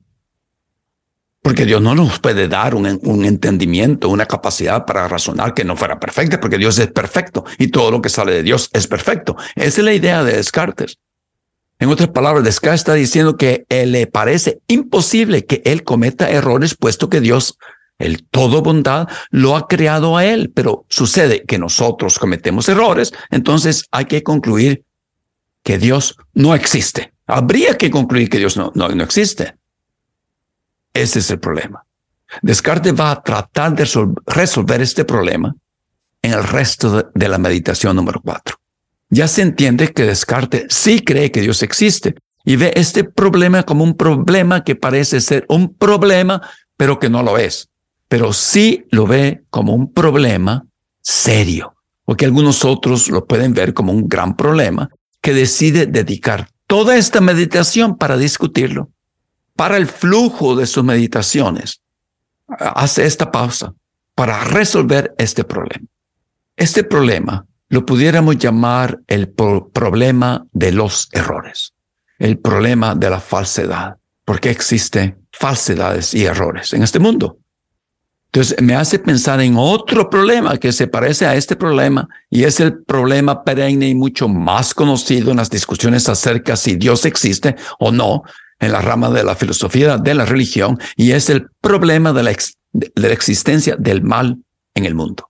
Porque 1.41 1.65
Dios 1.65 1.81
no 1.81 1.95
nos 1.95 2.19
puede 2.19 2.49
dar 2.49 2.75
un, 2.75 2.85
entendimiento, 3.23 4.09
una 4.09 4.25
capacidad 4.25 4.85
para 4.85 5.07
razonar 5.07 5.53
que 5.53 5.63
no 5.63 5.77
fuera 5.77 5.97
perfecta, 5.97 6.41
porque 6.41 6.57
Dios 6.57 6.77
es 6.77 6.87
perfecto 6.87 7.45
y 7.57 7.69
todo 7.69 7.89
lo 7.89 8.01
que 8.01 8.09
sale 8.09 8.33
de 8.33 8.43
Dios 8.43 8.69
es 8.73 8.85
perfecto. 8.85 9.37
Esa 9.55 9.79
es 9.79 9.85
la 9.85 9.93
idea 9.93 10.25
de 10.25 10.33
Descartes. 10.33 10.97
En 11.79 11.87
otras 11.87 12.09
palabras, 12.09 12.43
Descartes 12.43 12.81
está 12.81 12.95
diciendo 12.95 13.37
que 13.37 13.65
le 13.69 14.07
parece 14.07 14.59
imposible 14.67 15.45
que 15.45 15.61
él 15.63 15.85
cometa 15.85 16.29
errores, 16.29 16.75
puesto 16.75 17.09
que 17.09 17.21
Dios, 17.21 17.57
el 17.99 18.23
todo 18.23 18.61
bondad, 18.61 19.07
lo 19.29 19.55
ha 19.55 19.67
creado 19.67 20.17
a 20.17 20.25
él. 20.25 20.51
Pero 20.53 20.85
sucede 20.89 21.43
que 21.45 21.57
nosotros 21.57 22.19
cometemos 22.19 22.69
errores, 22.69 23.13
entonces 23.29 23.85
hay 23.91 24.05
que 24.05 24.23
concluir 24.23 24.83
que 25.63 25.77
Dios 25.77 26.15
no 26.33 26.55
existe. 26.55 27.13
Habría 27.25 27.77
que 27.77 27.91
concluir 27.91 28.29
que 28.29 28.37
Dios 28.37 28.55
no, 28.55 28.71
no, 28.75 28.87
no 28.89 29.03
existe. 29.03 29.55
Ese 30.93 31.19
es 31.19 31.29
el 31.29 31.39
problema. 31.39 31.83
Descartes 32.41 32.93
va 32.93 33.11
a 33.11 33.21
tratar 33.21 33.75
de 33.75 33.87
resolver 34.25 34.81
este 34.81 35.05
problema 35.05 35.55
en 36.21 36.33
el 36.33 36.43
resto 36.43 37.11
de, 37.13 37.27
la 37.27 37.37
meditación 37.37 37.95
número 37.95 38.21
cuatro. 38.21 38.57
Ya 39.09 39.27
se 39.27 39.41
entiende 39.41 39.93
que 39.93 40.03
Descartes 40.03 40.65
sí 40.69 40.99
cree 40.99 41.31
que 41.31 41.41
Dios 41.41 41.63
existe 41.63 42.15
y 42.43 42.57
ve 42.57 42.73
este 42.75 43.03
problema 43.03 43.63
como 43.63 43.83
un 43.83 43.95
problema 43.95 44.63
que 44.63 44.75
parece 44.75 45.21
ser 45.21 45.45
un 45.47 45.73
problema, 45.73 46.41
pero 46.75 46.99
que 46.99 47.09
no 47.09 47.23
lo 47.23 47.37
es. 47.37 47.69
Pero 48.07 48.33
sí 48.33 48.85
lo 48.91 49.05
ve 49.05 49.43
como 49.49 49.73
un 49.73 49.93
problema 49.93 50.65
serio, 51.01 51.75
porque 52.05 52.25
algunos 52.25 52.65
otros 52.65 53.09
lo 53.09 53.25
pueden 53.25 53.53
ver 53.53 53.73
como 53.73 53.91
un 53.91 54.07
gran 54.07 54.35
problema 54.35 54.89
que 55.21 55.33
decide 55.33 55.85
dedicar 55.85 56.49
toda 56.67 56.97
esta 56.97 57.21
meditación 57.21 57.97
para 57.97 58.17
discutirlo 58.17 58.91
para 59.57 59.75
el 59.75 59.87
flujo 59.87 60.55
de 60.55 60.67
sus 60.67 60.83
meditaciones, 60.83 61.81
hace 62.47 63.05
esta 63.05 63.29
pausa 63.31 63.73
para 64.15 64.45
resolver 64.45 65.13
este 65.17 65.43
problema. 65.43 65.85
Este 66.55 66.83
problema 66.83 67.45
lo 67.67 67.85
pudiéramos 67.85 68.37
llamar 68.37 68.99
el 69.07 69.29
problema 69.29 70.45
de 70.53 70.71
los 70.71 71.09
errores, 71.11 71.73
el 72.19 72.37
problema 72.37 72.95
de 72.95 73.09
la 73.09 73.19
falsedad, 73.19 73.97
porque 74.23 74.51
existen 74.51 75.27
falsedades 75.31 76.13
y 76.13 76.25
errores 76.25 76.73
en 76.73 76.83
este 76.83 76.99
mundo. 76.99 77.39
Entonces 78.31 78.61
me 78.61 78.75
hace 78.75 78.99
pensar 78.99 79.41
en 79.41 79.55
otro 79.57 80.09
problema 80.09 80.57
que 80.57 80.71
se 80.71 80.87
parece 80.87 81.25
a 81.25 81.35
este 81.35 81.55
problema 81.55 82.07
y 82.29 82.43
es 82.43 82.59
el 82.59 82.83
problema 82.83 83.43
perenne 83.43 83.87
y 83.87 83.95
mucho 83.95 84.27
más 84.27 84.73
conocido 84.73 85.31
en 85.31 85.37
las 85.37 85.49
discusiones 85.49 86.09
acerca 86.09 86.55
si 86.55 86.75
Dios 86.75 87.05
existe 87.05 87.55
o 87.79 87.91
no, 87.91 88.23
en 88.59 88.71
la 88.71 88.81
rama 88.81 89.09
de 89.09 89.23
la 89.23 89.35
filosofía 89.35 89.97
de 89.97 90.13
la 90.13 90.25
religión 90.25 90.79
y 90.95 91.11
es 91.11 91.29
el 91.29 91.47
problema 91.61 92.11
de 92.13 92.23
la, 92.23 92.35
de 92.73 92.91
la 92.95 93.07
existencia 93.09 93.75
del 93.77 94.01
mal 94.01 94.37
en 94.73 94.85
el 94.85 94.95
mundo. 94.95 95.29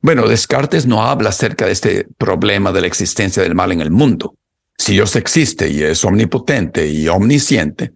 Bueno, 0.00 0.28
Descartes 0.28 0.86
no 0.86 1.02
habla 1.02 1.30
acerca 1.30 1.66
de 1.66 1.72
este 1.72 2.06
problema 2.18 2.70
de 2.70 2.82
la 2.82 2.86
existencia 2.86 3.42
del 3.42 3.54
mal 3.54 3.72
en 3.72 3.80
el 3.80 3.90
mundo. 3.90 4.36
Si 4.78 4.92
Dios 4.92 5.16
existe 5.16 5.68
y 5.70 5.82
es 5.82 6.04
omnipotente 6.04 6.86
y 6.86 7.08
omnisciente, 7.08 7.92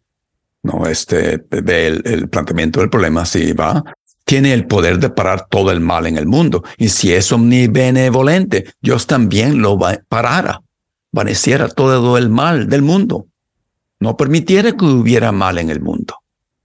no 0.63 0.87
este 0.87 1.45
el, 1.51 2.03
el 2.05 2.29
planteamiento 2.29 2.81
del 2.81 2.91
problema 2.91 3.25
si 3.27 3.53
va 3.53 3.85
tiene 4.31 4.55
el 4.55 4.69
poder 4.69 5.01
de 5.01 5.11
parar 5.11 5.49
todo 5.51 5.73
el 5.73 5.81
mal 5.81 6.07
en 6.07 6.17
el 6.17 6.27
mundo 6.27 6.63
y 6.79 6.91
si 6.91 7.13
es 7.13 7.33
omnibenevolente, 7.33 8.73
Dios 8.81 9.09
también 9.09 9.61
lo 9.61 9.77
parara, 10.09 10.63
vaneciera 11.11 11.69
todo 11.69 12.17
el 12.17 12.31
mal 12.31 12.69
del 12.69 12.83
mundo 12.83 13.27
no 14.01 14.17
permitiera 14.17 14.73
que 14.73 14.85
hubiera 14.85 15.31
mal 15.31 15.59
en 15.59 15.71
el 15.71 15.81
mundo. 15.81 16.17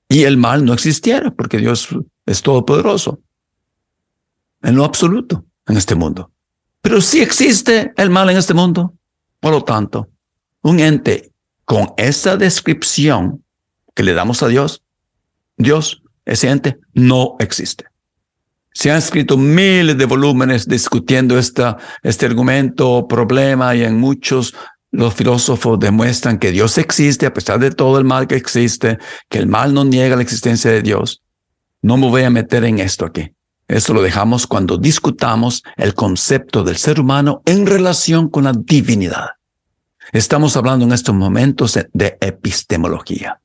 Y 0.07 0.23
el 0.23 0.37
mal 0.37 0.63
no 0.63 0.73
existiera 0.73 1.31
porque 1.31 1.57
Dios 1.57 1.89
es 2.25 2.41
todopoderoso. 2.41 3.19
En 4.61 4.75
lo 4.75 4.85
absoluto, 4.85 5.45
en 5.67 5.77
este 5.77 5.95
mundo. 5.95 6.31
Pero 6.81 7.01
sí 7.01 7.21
existe 7.21 7.93
el 7.97 8.09
mal 8.09 8.29
en 8.29 8.37
este 8.37 8.53
mundo. 8.53 8.93
Por 9.39 9.51
lo 9.51 9.63
tanto, 9.63 10.07
un 10.61 10.79
ente 10.79 11.31
con 11.65 11.93
esa 11.97 12.37
descripción 12.37 13.43
que 13.93 14.03
le 14.03 14.13
damos 14.13 14.41
a 14.41 14.47
Dios, 14.47 14.81
Dios, 15.57 16.03
ese 16.25 16.49
ente, 16.49 16.77
no 16.93 17.35
existe. 17.39 17.85
Se 18.73 18.91
han 18.91 18.97
escrito 18.97 19.37
miles 19.37 19.97
de 19.97 20.05
volúmenes 20.05 20.67
discutiendo 20.67 21.39
esta, 21.39 21.77
este 22.03 22.25
argumento, 22.25 23.07
problema, 23.07 23.73
y 23.73 23.83
en 23.83 23.97
muchos 23.97 24.53
los 24.91 25.13
filósofos 25.13 25.79
demuestran 25.79 26.39
que 26.39 26.51
Dios 26.51 26.77
existe 26.77 27.25
a 27.25 27.33
pesar 27.33 27.59
de 27.59 27.71
todo 27.71 27.97
el 27.97 28.03
mal 28.03 28.27
que 28.27 28.35
existe, 28.35 28.97
que 29.29 29.37
el 29.37 29.47
mal 29.47 29.73
no 29.73 29.85
niega 29.85 30.15
la 30.15 30.21
existencia 30.21 30.71
de 30.71 30.81
Dios. 30.81 31.21
No 31.81 31.97
me 31.97 32.09
voy 32.09 32.23
a 32.23 32.29
meter 32.29 32.63
en 32.65 32.79
esto 32.79 33.05
aquí. 33.05 33.31
Eso 33.67 33.93
lo 33.93 34.01
dejamos 34.01 34.45
cuando 34.45 34.77
discutamos 34.77 35.63
el 35.77 35.93
concepto 35.93 36.63
del 36.63 36.77
ser 36.77 36.99
humano 36.99 37.41
en 37.45 37.65
relación 37.65 38.29
con 38.29 38.43
la 38.43 38.53
divinidad. 38.53 39.29
Estamos 40.11 40.55
hablando 40.55 40.85
en 40.85 40.91
estos 40.91 41.15
momentos 41.15 41.79
de 41.93 42.17
epistemología. 42.21 43.39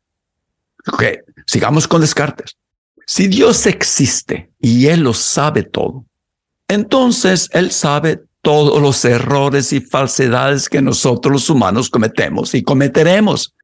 Ok, 0.92 1.04
sigamos 1.46 1.88
con 1.88 2.00
Descartes. 2.00 2.56
Si 3.12 3.26
Dios 3.26 3.66
existe 3.66 4.52
y 4.60 4.86
Él 4.86 5.00
lo 5.00 5.14
sabe 5.14 5.64
todo, 5.64 6.06
entonces 6.68 7.50
Él 7.52 7.72
sabe 7.72 8.22
todos 8.40 8.80
los 8.80 9.04
errores 9.04 9.72
y 9.72 9.80
falsedades 9.80 10.68
que 10.68 10.80
nosotros 10.80 11.32
los 11.32 11.50
humanos 11.50 11.90
cometemos 11.90 12.54
y 12.54 12.62
cometeremos. 12.62 13.56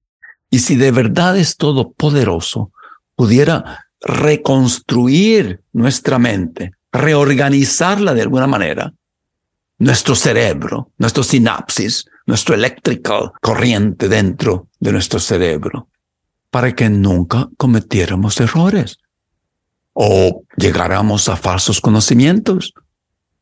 Y 0.50 0.58
si 0.58 0.74
de 0.74 0.90
verdad 0.90 1.36
es 1.38 1.56
todopoderoso, 1.56 2.72
pudiera 3.14 3.86
reconstruir 4.00 5.60
nuestra 5.72 6.18
mente, 6.18 6.72
reorganizarla 6.90 8.14
de 8.14 8.22
alguna 8.22 8.48
manera, 8.48 8.92
nuestro 9.78 10.16
cerebro, 10.16 10.90
nuestro 10.98 11.22
sinapsis, 11.22 12.04
nuestro 12.26 12.56
electrical 12.56 13.30
corriente 13.40 14.08
dentro 14.08 14.66
de 14.80 14.90
nuestro 14.90 15.20
cerebro, 15.20 15.88
para 16.50 16.74
que 16.74 16.90
nunca 16.90 17.48
cometiéramos 17.56 18.40
errores 18.40 18.98
o 19.98 20.42
llegáramos 20.56 21.28
a 21.28 21.36
falsos 21.36 21.80
conocimientos 21.80 22.74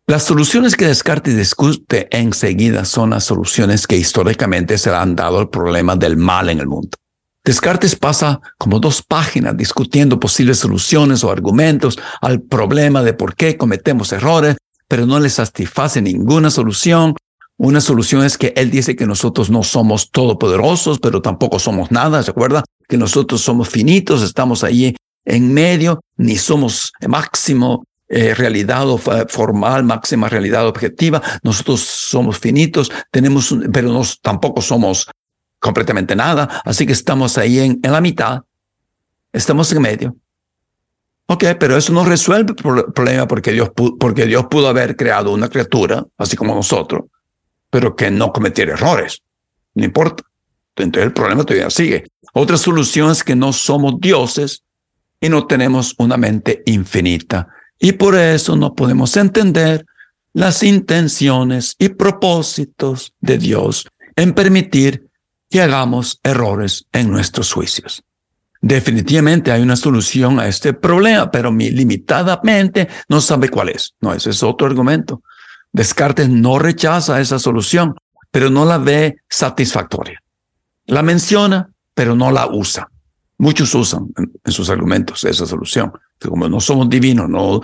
las 0.07 0.25
soluciones 0.25 0.77
que 0.77 0.87
Descartes 0.87 1.35
discute 1.35 2.09
enseguida 2.11 2.85
son 2.85 3.11
las 3.11 3.25
soluciones 3.25 3.87
que 3.87 3.97
históricamente 3.97 4.77
se 4.77 4.91
le 4.91 4.97
han 4.97 5.17
dado 5.17 5.39
al 5.39 5.49
problema 5.49 5.97
del 5.97 6.19
mal 6.19 6.51
en 6.51 6.61
el 6.61 6.67
mundo. 6.67 6.91
Descartes 7.43 7.97
pasa 7.97 8.39
como 8.59 8.81
dos 8.81 9.01
páginas 9.01 9.57
discutiendo 9.57 10.21
posibles 10.21 10.59
soluciones 10.59 11.25
o 11.25 11.31
argumentos 11.31 11.99
al 12.21 12.43
problema 12.43 13.03
de 13.03 13.15
por 13.15 13.35
qué 13.35 13.57
cometemos 13.57 14.13
errores, 14.13 14.59
pero 14.89 15.07
no 15.07 15.19
le 15.19 15.31
satisface 15.31 16.03
ninguna 16.03 16.51
solución. 16.51 17.15
Una 17.57 17.81
solución 17.81 18.25
es 18.25 18.37
que 18.37 18.53
él 18.57 18.71
dice 18.71 18.97
que 18.97 19.07
nosotros 19.07 19.49
no 19.49 19.63
somos 19.63 20.11
todopoderosos, 20.11 20.99
pero 20.99 21.23
tampoco 21.23 21.59
somos 21.59 21.91
nada, 21.91 22.23
¿se 22.23 22.31
acuerda? 22.31 22.63
Que 22.87 22.99
nosotros 22.99 23.41
somos 23.41 23.71
finitos, 23.71 24.23
estamos 24.23 24.65
ahí 24.65 24.95
en 25.25 25.53
medio, 25.53 26.03
ni 26.17 26.37
somos 26.37 26.93
máximo 27.09 27.85
eh, 28.09 28.35
realidad 28.35 28.87
formal, 29.29 29.85
máxima 29.85 30.29
realidad 30.29 30.67
objetiva. 30.67 31.23
Nosotros 31.43 31.81
somos 31.81 32.39
finitos, 32.39 32.93
tenemos, 33.11 33.55
pero 33.73 33.89
nos, 33.93 34.21
tampoco 34.21 34.61
somos 34.61 35.09
completamente 35.59 36.15
nada. 36.15 36.63
Así 36.65 36.87
que 36.87 36.93
estamos 36.93 37.39
ahí 37.39 37.59
en, 37.59 37.81
en 37.83 37.93
la 37.93 38.01
mitad. 38.01 38.43
Estamos 39.33 39.73
en 39.73 39.83
medio. 39.83 40.17
Ok, 41.27 41.45
pero 41.59 41.77
eso 41.77 41.93
no 41.93 42.05
resuelve 42.05 42.53
el 42.53 42.93
problema 42.93 43.27
porque 43.27 43.53
Dios, 43.53 43.71
porque 43.99 44.27
Dios 44.27 44.47
pudo 44.51 44.69
haber 44.69 44.95
creado 44.95 45.33
una 45.33 45.49
criatura, 45.49 46.05
así 46.19 46.37
como 46.37 46.55
nosotros, 46.55 47.05
pero 47.71 47.97
que 47.97 48.11
no 48.11 48.31
cometiera 48.31 48.75
errores. 48.75 49.23
No 49.75 49.85
importa. 49.85 50.23
Entonces 50.77 51.07
el 51.07 51.13
problema 51.15 51.45
todavía 51.45 51.71
sigue. 51.71 52.09
Otra 52.35 52.59
solución 52.59 53.11
es 53.11 53.25
que 53.25 53.37
no 53.37 53.53
somos 53.53 53.95
dioses 54.01 54.64
y 55.21 55.29
no 55.29 55.47
tenemos 55.47 55.95
una 55.99 56.17
mente 56.17 56.63
infinita. 56.67 57.49
Y 57.79 57.93
por 57.93 58.15
eso 58.17 58.57
no 58.57 58.75
podemos 58.75 59.17
entender 59.17 59.85
las 60.33 60.63
intenciones 60.63 61.77
y 61.79 61.91
propósitos 61.91 63.15
de 63.21 63.39
Dios 63.39 63.87
en 64.17 64.33
permitir 64.33 65.09
que 65.49 65.63
hagamos 65.63 66.21
errores 66.23 66.87
en 66.93 67.11
nuestros 67.11 67.53
juicios. 67.53 68.03
Definitivamente 68.61 69.53
hay 69.53 69.63
una 69.63 69.77
solución 69.77 70.41
a 70.41 70.49
este 70.49 70.73
problema, 70.73 71.31
pero 71.31 71.53
mi 71.53 71.71
limitadamente 71.71 72.89
no 73.09 73.21
sabe 73.21 73.51
cuál 73.51 73.69
es. 73.69 73.95
No, 74.01 74.15
ese 74.15 74.31
es 74.31 74.43
otro 74.43 74.67
argumento. 74.67 75.23
Descartes 75.71 76.29
no 76.29 76.59
rechaza 76.59 77.21
esa 77.21 77.39
solución, 77.39 77.95
pero 78.31 78.49
no 78.49 78.65
la 78.65 78.79
ve 78.79 79.17
satisfactoria. 79.29 80.23
La 80.87 81.03
menciona, 81.03 81.69
pero 81.95 82.17
no 82.17 82.31
la 82.31 82.47
usa. 82.47 82.89
Muchos 83.39 83.75
usan 83.75 84.09
en, 84.17 84.53
sus 84.53 84.71
argumentos 84.71 85.25
esa 85.25 85.47
solución. 85.47 85.93
Como 86.21 86.49
no 86.49 86.61
somos 86.61 86.89
divinos, 86.89 87.29
no, 87.29 87.61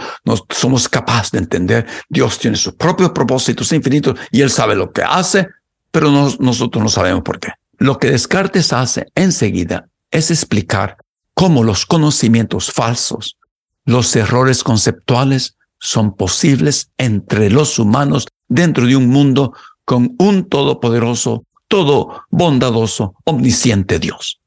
somos 0.51 0.89
capaces 0.89 1.33
de 1.33 1.39
entender, 1.39 1.87
Dios 2.09 2.39
tiene 2.39 2.57
sus 2.57 2.75
propios 2.75 3.11
propósitos 3.11 3.73
infinitos 3.73 4.19
y 4.31 4.41
Él 4.41 4.51
sabe 4.51 4.75
lo 4.75 4.93
que 4.93 5.03
hace, 5.03 5.49
pero 5.91 6.11
nosotros 6.11 6.83
no 6.83 6.89
sabemos 6.89 7.23
por 7.23 7.39
qué. 7.39 7.53
Lo 7.79 7.99
que 7.99 8.11
Descartes 8.11 8.73
hace 8.73 9.07
enseguida 9.15 9.89
es 10.11 10.31
explicar 10.31 10.97
cómo 11.35 11.63
los 11.65 11.87
conocimientos 11.87 12.71
falsos, 12.73 13.39
los 13.85 14.15
errores 14.17 14.63
conceptuales 14.63 15.57
son 15.79 16.15
posibles 16.15 16.91
entre 16.99 17.49
los 17.49 17.79
humanos 17.79 18.27
dentro 18.49 18.87
de 18.87 18.97
un 18.97 19.09
mundo 19.09 19.55
con 19.85 20.15
un 20.19 20.49
todopoderoso, 20.49 21.45
todo 21.69 22.25
bondadoso, 22.31 23.15
omnisciente 23.25 23.99
Dios. 23.99 24.40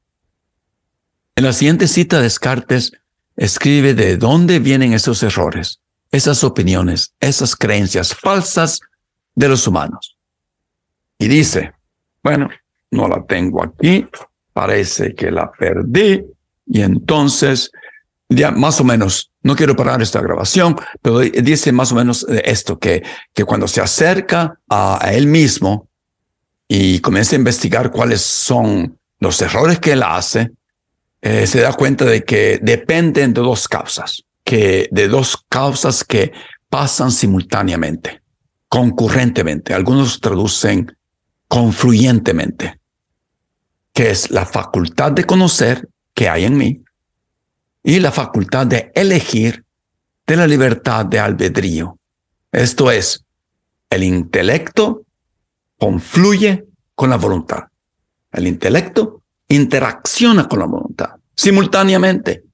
En 1.36 1.44
la 1.44 1.52
siguiente 1.52 1.88
cita 1.88 2.20
Descartes 2.20 2.92
escribe 3.36 3.94
de 3.94 4.16
dónde 4.16 4.60
vienen 4.60 4.92
esos 4.92 5.22
errores, 5.22 5.80
esas 6.12 6.44
opiniones, 6.44 7.14
esas 7.18 7.56
creencias 7.56 8.14
falsas 8.14 8.80
de 9.34 9.48
los 9.48 9.66
humanos. 9.66 10.16
Y 11.18 11.26
dice, 11.26 11.72
bueno, 12.22 12.48
no 12.92 13.08
la 13.08 13.24
tengo 13.24 13.64
aquí, 13.64 14.06
parece 14.52 15.14
que 15.14 15.32
la 15.32 15.50
perdí 15.50 16.24
y 16.66 16.82
entonces, 16.82 17.72
ya 18.28 18.50
más 18.50 18.80
o 18.80 18.84
menos, 18.84 19.32
no 19.42 19.56
quiero 19.56 19.76
parar 19.76 20.00
esta 20.00 20.20
grabación, 20.20 20.76
pero 21.02 21.18
dice 21.18 21.72
más 21.72 21.92
o 21.92 21.96
menos 21.96 22.24
esto, 22.28 22.78
que, 22.78 23.02
que 23.32 23.44
cuando 23.44 23.68
se 23.68 23.80
acerca 23.80 24.58
a, 24.68 25.10
él 25.12 25.26
mismo 25.26 25.88
y 26.68 27.00
comienza 27.00 27.36
a 27.36 27.38
investigar 27.38 27.90
cuáles 27.90 28.22
son 28.22 28.98
los 29.18 29.42
errores 29.42 29.80
que 29.80 29.92
él 29.92 30.02
hace, 30.02 30.52
eh, 31.24 31.46
se 31.46 31.62
da 31.62 31.72
cuenta 31.72 32.04
de 32.04 32.22
que 32.22 32.60
dependen 32.60 33.32
de 33.32 33.40
dos 33.40 33.66
causas, 33.66 34.24
que 34.44 34.90
de 34.92 35.08
dos 35.08 35.42
causas 35.48 36.04
que 36.04 36.32
pasan 36.68 37.10
simultáneamente, 37.10 38.20
concurrentemente. 38.68 39.72
Algunos 39.72 40.20
traducen 40.20 40.94
confluyentemente 41.48 42.78
que 43.94 44.10
es 44.10 44.30
la 44.30 44.44
facultad 44.44 45.12
de 45.12 45.24
conocer 45.24 45.88
que 46.12 46.28
hay 46.28 46.44
en 46.44 46.58
mí 46.58 46.82
y 47.82 48.00
la 48.00 48.12
facultad 48.12 48.66
de 48.66 48.92
elegir 48.94 49.64
de 50.26 50.36
la 50.36 50.46
libertad 50.46 51.06
de 51.06 51.20
albedrío. 51.20 51.98
Esto 52.52 52.90
es, 52.90 53.24
el 53.88 54.02
intelecto 54.02 55.06
confluye 55.78 56.66
con 56.94 57.08
la 57.08 57.16
voluntad. 57.16 57.64
El 58.30 58.46
intelecto 58.46 59.22
interacciona 59.54 60.48
con 60.48 60.58
la 60.60 60.66
voluntad 60.66 61.10
simultáneamente. 61.36 62.44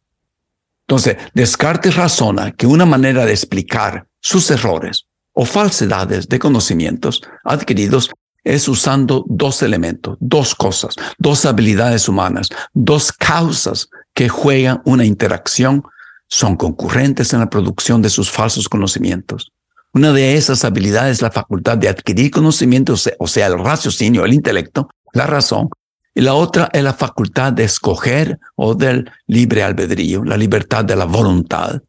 Entonces, 0.86 1.16
Descartes 1.34 1.94
razona 1.94 2.52
que 2.52 2.66
una 2.66 2.86
manera 2.86 3.24
de 3.24 3.32
explicar 3.32 4.06
sus 4.20 4.50
errores 4.50 5.06
o 5.32 5.44
falsedades 5.44 6.28
de 6.28 6.38
conocimientos 6.38 7.22
adquiridos 7.44 8.10
es 8.42 8.68
usando 8.68 9.24
dos 9.28 9.62
elementos, 9.62 10.16
dos 10.18 10.54
cosas, 10.54 10.96
dos 11.18 11.44
habilidades 11.44 12.08
humanas, 12.08 12.48
dos 12.72 13.12
causas 13.12 13.88
que 14.14 14.28
juegan 14.28 14.80
una 14.84 15.04
interacción, 15.04 15.84
son 16.26 16.56
concurrentes 16.56 17.32
en 17.32 17.40
la 17.40 17.50
producción 17.50 18.02
de 18.02 18.10
sus 18.10 18.30
falsos 18.30 18.68
conocimientos. 18.68 19.52
Una 19.92 20.12
de 20.12 20.36
esas 20.36 20.64
habilidades 20.64 21.18
es 21.18 21.22
la 21.22 21.30
facultad 21.30 21.76
de 21.76 21.88
adquirir 21.88 22.30
conocimientos, 22.30 23.10
o 23.18 23.26
sea, 23.26 23.48
el 23.48 23.58
raciocinio, 23.58 24.24
el 24.24 24.32
intelecto, 24.32 24.88
la 25.12 25.26
razón, 25.26 25.68
y 26.14 26.20
la 26.23 26.35
otra 26.35 26.68
es 26.73 26.83
la 26.83 26.92
facultad 26.92 27.53
de 27.53 27.64
escoger 27.64 28.38
o 28.57 28.75
del 28.75 29.11
libre 29.27 29.62
albedrío, 29.62 30.25
la 30.25 30.37
libertad 30.37 30.85
de 30.85 30.96
la 30.96 31.05
voluntad. 31.05 31.83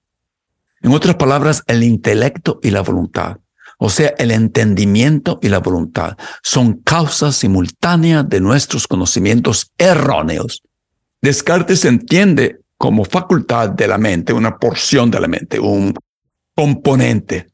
En 0.81 0.93
otras 0.93 1.15
palabras, 1.15 1.63
el 1.67 1.83
intelecto 1.83 2.59
y 2.61 2.71
la 2.71 2.81
voluntad. 2.81 3.37
O 3.77 3.89
sea, 3.89 4.13
el 4.19 4.29
entendimiento 4.29 5.39
y 5.41 5.49
la 5.49 5.59
voluntad 5.59 6.15
son 6.43 6.81
causas 6.83 7.35
simultáneas 7.35 8.29
de 8.29 8.39
nuestros 8.39 8.87
conocimientos 8.87 9.71
erróneos. 9.77 10.61
Descartes 11.19 11.85
entiende 11.85 12.59
como 12.77 13.05
facultad 13.05 13.69
de 13.69 13.87
la 13.87 13.97
mente, 13.97 14.33
una 14.33 14.57
porción 14.57 15.09
de 15.09 15.19
la 15.19 15.27
mente, 15.27 15.59
un 15.59 15.95
componente. 16.55 17.47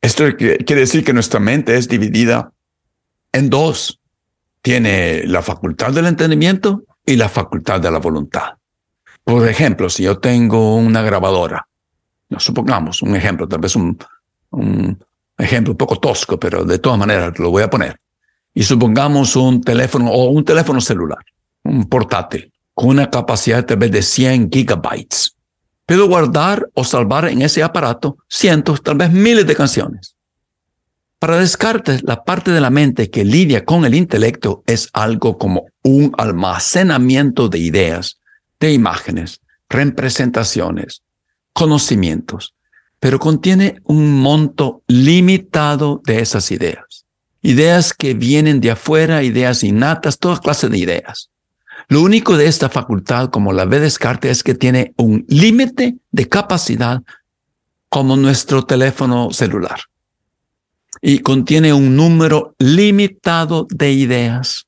Esto 0.00 0.24
quiere 0.36 0.80
decir 0.80 1.04
que 1.04 1.12
nuestra 1.12 1.40
mente 1.40 1.76
es 1.76 1.88
dividida 1.88 2.50
en 3.32 3.50
dos. 3.50 4.00
Tiene 4.64 5.24
la 5.26 5.42
facultad 5.42 5.92
del 5.92 6.06
entendimiento 6.06 6.84
y 7.04 7.16
la 7.16 7.28
facultad 7.28 7.82
de 7.82 7.90
la 7.90 7.98
voluntad. 7.98 8.54
Por 9.22 9.46
ejemplo, 9.46 9.90
si 9.90 10.04
yo 10.04 10.16
tengo 10.20 10.76
una 10.76 11.02
grabadora, 11.02 11.68
supongamos 12.38 13.02
un 13.02 13.14
ejemplo, 13.14 13.46
tal 13.46 13.60
vez 13.60 13.76
un, 13.76 13.98
un 14.52 14.98
ejemplo 15.36 15.72
un 15.72 15.76
poco 15.76 16.00
tosco, 16.00 16.40
pero 16.40 16.64
de 16.64 16.78
todas 16.78 16.98
maneras 16.98 17.38
lo 17.38 17.50
voy 17.50 17.62
a 17.62 17.68
poner. 17.68 18.00
Y 18.54 18.62
supongamos 18.62 19.36
un 19.36 19.60
teléfono 19.60 20.10
o 20.10 20.30
un 20.30 20.42
teléfono 20.46 20.80
celular, 20.80 21.22
un 21.64 21.84
portátil, 21.86 22.50
con 22.72 22.88
una 22.88 23.10
capacidad 23.10 23.66
tal 23.66 23.76
vez 23.76 23.90
de 23.90 24.00
100 24.00 24.50
gigabytes. 24.50 25.36
Puedo 25.84 26.08
guardar 26.08 26.70
o 26.72 26.84
salvar 26.84 27.28
en 27.28 27.42
ese 27.42 27.62
aparato 27.62 28.16
cientos, 28.30 28.82
tal 28.82 28.96
vez 28.96 29.12
miles 29.12 29.46
de 29.46 29.56
canciones. 29.56 30.13
Para 31.24 31.38
Descartes, 31.38 32.02
la 32.02 32.22
parte 32.22 32.50
de 32.50 32.60
la 32.60 32.68
mente 32.68 33.08
que 33.08 33.24
lidia 33.24 33.64
con 33.64 33.86
el 33.86 33.94
intelecto 33.94 34.62
es 34.66 34.90
algo 34.92 35.38
como 35.38 35.68
un 35.82 36.12
almacenamiento 36.18 37.48
de 37.48 37.60
ideas, 37.60 38.18
de 38.60 38.74
imágenes, 38.74 39.40
representaciones, 39.70 41.00
conocimientos, 41.54 42.54
pero 43.00 43.18
contiene 43.18 43.80
un 43.84 44.20
monto 44.20 44.82
limitado 44.86 46.02
de 46.04 46.20
esas 46.20 46.50
ideas. 46.50 47.06
Ideas 47.40 47.94
que 47.94 48.12
vienen 48.12 48.60
de 48.60 48.72
afuera, 48.72 49.22
ideas 49.22 49.64
innatas, 49.64 50.18
toda 50.18 50.40
clase 50.40 50.68
de 50.68 50.76
ideas. 50.76 51.30
Lo 51.88 52.02
único 52.02 52.36
de 52.36 52.48
esta 52.48 52.68
facultad, 52.68 53.30
como 53.30 53.54
la 53.54 53.64
ve 53.64 53.80
Descartes, 53.80 54.30
es 54.30 54.42
que 54.42 54.54
tiene 54.54 54.92
un 54.98 55.24
límite 55.30 55.96
de 56.12 56.28
capacidad 56.28 57.00
como 57.88 58.14
nuestro 58.14 58.66
teléfono 58.66 59.30
celular. 59.30 59.80
Y 61.06 61.18
contiene 61.18 61.74
un 61.74 61.94
número 61.94 62.54
limitado 62.58 63.66
de 63.68 63.92
ideas. 63.92 64.66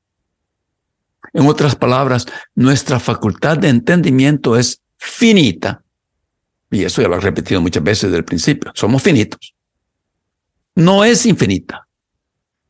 En 1.32 1.46
otras 1.46 1.74
palabras, 1.74 2.26
nuestra 2.54 3.00
facultad 3.00 3.56
de 3.56 3.70
entendimiento 3.70 4.56
es 4.58 4.82
finita 4.98 5.82
y 6.70 6.84
eso 6.84 7.02
ya 7.02 7.08
lo 7.08 7.16
he 7.16 7.20
repetido 7.20 7.60
muchas 7.60 7.82
veces 7.82 8.02
desde 8.04 8.18
el 8.18 8.24
principio, 8.24 8.72
somos 8.74 9.02
finitos. 9.02 9.54
No 10.74 11.04
es 11.04 11.24
infinita, 11.26 11.86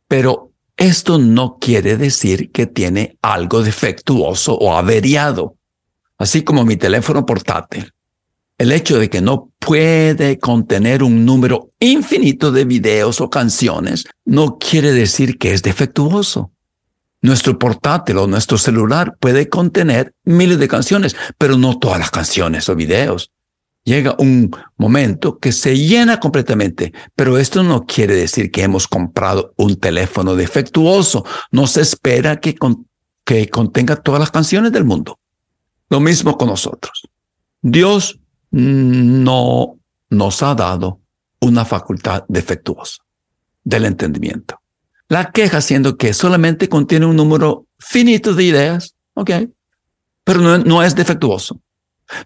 pero 0.06 0.52
esto 0.76 1.18
no 1.18 1.58
quiere 1.58 1.96
decir 1.96 2.52
que 2.52 2.66
tiene 2.66 3.18
algo 3.22 3.62
defectuoso 3.62 4.54
o 4.54 4.76
averiado, 4.76 5.56
así 6.18 6.44
como 6.44 6.64
mi 6.64 6.76
teléfono 6.76 7.24
portátil. 7.26 7.92
El 8.58 8.72
hecho 8.72 8.98
de 8.98 9.10
que 9.10 9.20
no 9.20 9.50
puede 9.58 10.38
contener 10.38 11.02
un 11.02 11.24
número 11.26 11.70
infinito 11.78 12.52
de 12.52 12.64
videos 12.64 13.20
o 13.20 13.28
canciones 13.28 14.06
no 14.24 14.58
quiere 14.58 14.92
decir 14.92 15.38
que 15.38 15.52
es 15.52 15.62
defectuoso. 15.62 16.52
Nuestro 17.20 17.58
portátil 17.58 18.18
o 18.18 18.26
nuestro 18.26 18.56
celular 18.56 19.16
puede 19.20 19.48
contener 19.48 20.14
miles 20.24 20.58
de 20.58 20.68
canciones, 20.68 21.16
pero 21.38 21.58
no 21.58 21.78
todas 21.78 21.98
las 21.98 22.10
canciones 22.10 22.68
o 22.68 22.76
videos 22.76 23.30
llega 23.86 24.16
un 24.18 24.50
momento 24.76 25.38
que 25.38 25.52
se 25.52 25.78
llena 25.78 26.18
completamente, 26.18 26.92
pero 27.14 27.38
esto 27.38 27.62
no 27.62 27.86
quiere 27.86 28.14
decir 28.14 28.50
que 28.50 28.64
hemos 28.64 28.88
comprado 28.88 29.54
un 29.56 29.76
teléfono 29.76 30.34
defectuoso. 30.34 31.24
No 31.52 31.66
se 31.68 31.80
espera 31.82 32.40
que, 32.40 32.56
que 33.24 33.48
contenga 33.48 33.96
todas 33.96 34.20
las 34.20 34.32
canciones 34.32 34.72
del 34.72 34.84
mundo. 34.84 35.18
Lo 35.88 36.00
mismo 36.00 36.36
con 36.36 36.48
nosotros. 36.48 37.08
Dios 37.62 38.18
no 38.56 39.78
nos 40.08 40.42
ha 40.42 40.54
dado 40.54 41.00
una 41.40 41.66
facultad 41.66 42.24
defectuosa 42.26 43.02
del 43.62 43.84
entendimiento. 43.84 44.62
La 45.08 45.30
queja 45.30 45.60
siendo 45.60 45.98
que 45.98 46.14
solamente 46.14 46.70
contiene 46.70 47.04
un 47.04 47.16
número 47.16 47.66
finito 47.78 48.34
de 48.34 48.44
ideas, 48.44 48.94
ok, 49.12 49.30
pero 50.24 50.40
no, 50.40 50.56
no 50.56 50.82
es 50.82 50.94
defectuoso. 50.94 51.60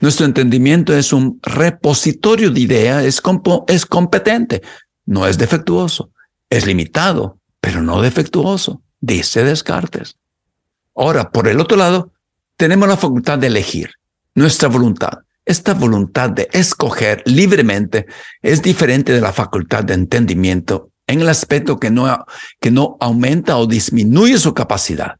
Nuestro 0.00 0.24
entendimiento 0.24 0.94
es 0.94 1.12
un 1.12 1.40
repositorio 1.42 2.52
de 2.52 2.60
ideas, 2.60 3.04
es, 3.04 3.20
es 3.66 3.86
competente, 3.86 4.62
no 5.06 5.26
es 5.26 5.36
defectuoso, 5.36 6.12
es 6.48 6.64
limitado, 6.64 7.38
pero 7.60 7.82
no 7.82 8.00
defectuoso, 8.00 8.82
dice 9.00 9.42
Descartes. 9.42 10.16
Ahora, 10.94 11.32
por 11.32 11.48
el 11.48 11.58
otro 11.58 11.76
lado, 11.76 12.12
tenemos 12.56 12.88
la 12.88 12.96
facultad 12.96 13.38
de 13.38 13.48
elegir, 13.48 13.90
nuestra 14.36 14.68
voluntad. 14.68 15.24
Esta 15.44 15.74
voluntad 15.74 16.30
de 16.30 16.48
escoger 16.52 17.22
libremente 17.26 18.06
es 18.42 18.62
diferente 18.62 19.12
de 19.12 19.20
la 19.20 19.32
facultad 19.32 19.84
de 19.84 19.94
entendimiento 19.94 20.90
en 21.06 21.20
el 21.20 21.28
aspecto 21.28 21.78
que 21.78 21.90
no, 21.90 22.24
que 22.60 22.70
no 22.70 22.96
aumenta 23.00 23.56
o 23.56 23.66
disminuye 23.66 24.38
su 24.38 24.54
capacidad. 24.54 25.16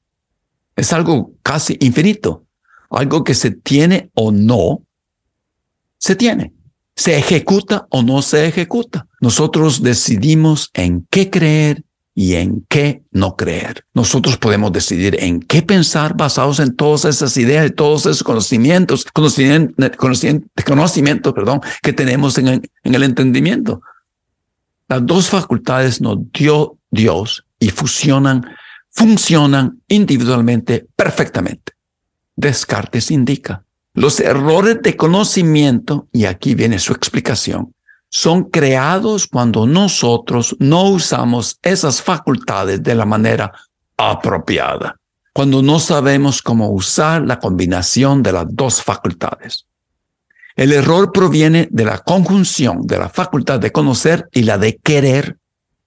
Es 0.76 0.92
algo 0.92 1.33
casi 1.42 1.76
infinito, 1.80 2.46
algo 2.90 3.24
que 3.24 3.35
se 3.35 3.50
tiene 3.50 4.11
o 4.14 4.30
no 4.30 4.85
se 5.98 6.16
tiene, 6.16 6.54
se 6.96 7.18
ejecuta 7.18 7.87
o 7.90 8.02
no 8.02 8.22
se 8.22 8.46
ejecuta. 8.46 9.06
Nosotros 9.20 9.83
decidimos 9.83 10.70
en 10.72 11.06
qué 11.11 11.28
creer 11.28 11.85
y 12.20 12.35
en 12.35 12.66
qué 12.68 13.02
no 13.12 13.35
creer. 13.35 13.87
Nosotros 13.94 14.37
podemos 14.37 14.70
decidir 14.72 15.16
en 15.20 15.40
qué 15.40 15.62
pensar 15.62 16.14
basados 16.14 16.61
en 16.61 16.76
todas 16.76 17.06
esas 17.06 17.35
ideas 17.38 17.66
y 17.66 17.70
todos 17.70 18.04
esos 18.04 18.22
conocimientos, 18.22 19.06
conocimientos, 19.14 21.33
perdón, 21.33 21.62
que 21.80 21.94
tenemos 21.94 22.37
en 22.37 22.48
en 22.48 22.94
el 22.94 23.04
entendimiento. 23.04 23.80
Las 24.87 25.06
dos 25.06 25.30
facultades 25.30 26.02
nos 26.02 26.18
dio 26.30 26.76
Dios 26.90 27.46
y 27.59 27.70
fusionan, 27.70 28.44
funcionan 28.90 29.80
individualmente 29.88 30.88
perfectamente. 30.94 31.72
Descartes 32.37 33.11
indica 33.11 33.64
los 33.94 34.20
errores 34.20 34.83
de 34.83 34.94
conocimiento, 34.94 36.06
y 36.12 36.26
aquí 36.26 36.54
viene 36.54 36.80
su 36.80 36.92
explicación, 36.92 37.72
son 38.10 38.44
creados 38.50 39.28
cuando 39.28 39.66
nosotros 39.66 40.56
no 40.58 40.90
usamos 40.90 41.58
esas 41.62 42.02
facultades 42.02 42.82
de 42.82 42.94
la 42.96 43.06
manera 43.06 43.52
apropiada, 43.96 44.96
cuando 45.32 45.62
no 45.62 45.78
sabemos 45.78 46.42
cómo 46.42 46.70
usar 46.70 47.22
la 47.22 47.38
combinación 47.38 48.22
de 48.22 48.32
las 48.32 48.46
dos 48.48 48.82
facultades. 48.82 49.66
El 50.56 50.72
error 50.72 51.12
proviene 51.12 51.68
de 51.70 51.84
la 51.84 51.98
conjunción 51.98 52.84
de 52.84 52.98
la 52.98 53.08
facultad 53.08 53.60
de 53.60 53.70
conocer 53.70 54.28
y 54.32 54.42
la 54.42 54.58
de 54.58 54.76
querer. 54.76 55.38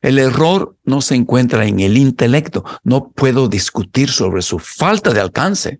El 0.02 0.18
error 0.18 0.78
no 0.86 1.02
se 1.02 1.16
encuentra 1.16 1.66
en 1.66 1.82
el 1.82 1.98
intelecto. 1.98 2.64
No 2.84 3.12
puedo 3.12 3.50
discutir 3.50 4.10
sobre 4.10 4.42
su 4.42 4.60
falta 4.60 5.14
de 5.14 5.20
alcance. 5.20 5.80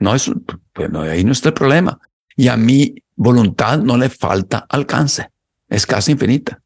No 0.00 0.14
es, 0.14 0.30
bueno, 0.74 1.02
ahí 1.02 1.24
no 1.24 1.32
está 1.32 1.50
el 1.50 1.54
problema. 1.54 1.98
Y 2.36 2.48
a 2.48 2.56
mi 2.56 2.96
voluntad 3.14 3.78
no 3.78 3.96
le 3.96 4.10
falta 4.10 4.66
alcance 4.68 5.30
es 5.68 5.86
casi 5.86 6.12
infinita. 6.12 6.60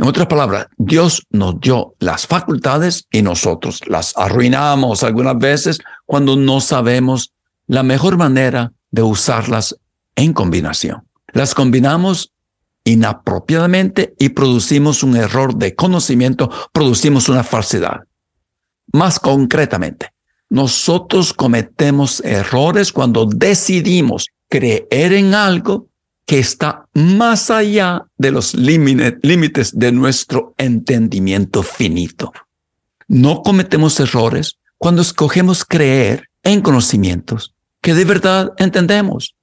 En 0.00 0.06
otras 0.06 0.28
palabras, 0.28 0.66
Dios 0.78 1.26
nos 1.30 1.60
dio 1.60 1.94
las 1.98 2.26
facultades 2.26 3.06
y 3.12 3.20
nosotros 3.20 3.80
las 3.86 4.16
arruinamos 4.16 5.02
algunas 5.02 5.38
veces 5.38 5.78
cuando 6.06 6.36
no 6.36 6.60
sabemos 6.60 7.32
la 7.66 7.82
mejor 7.82 8.16
manera 8.16 8.72
de 8.90 9.02
usarlas 9.02 9.76
en 10.16 10.32
combinación. 10.32 11.02
Las 11.32 11.54
combinamos 11.54 12.32
inapropiadamente 12.84 14.14
y 14.18 14.30
producimos 14.30 15.02
un 15.02 15.16
error 15.16 15.54
de 15.54 15.74
conocimiento, 15.74 16.50
producimos 16.72 17.28
una 17.28 17.44
falsedad. 17.44 18.00
Más 18.92 19.20
concretamente, 19.20 20.12
nosotros 20.48 21.34
cometemos 21.34 22.20
errores 22.24 22.90
cuando 22.90 23.26
decidimos 23.26 24.26
creer 24.48 25.12
en 25.12 25.34
algo 25.34 25.89
que 26.30 26.38
está 26.38 26.86
más 26.94 27.50
allá 27.50 28.06
de 28.16 28.30
los 28.30 28.54
límites 28.54 29.76
de 29.76 29.90
nuestro 29.90 30.54
entendimiento 30.58 31.64
finito. 31.64 32.32
No 33.08 33.42
cometemos 33.42 33.98
errores 33.98 34.56
cuando 34.78 35.02
escogemos 35.02 35.64
creer 35.64 36.28
en 36.44 36.60
conocimientos 36.60 37.56
que 37.82 37.94
de 37.94 38.04
verdad 38.04 38.52
entendemos. 38.58 39.34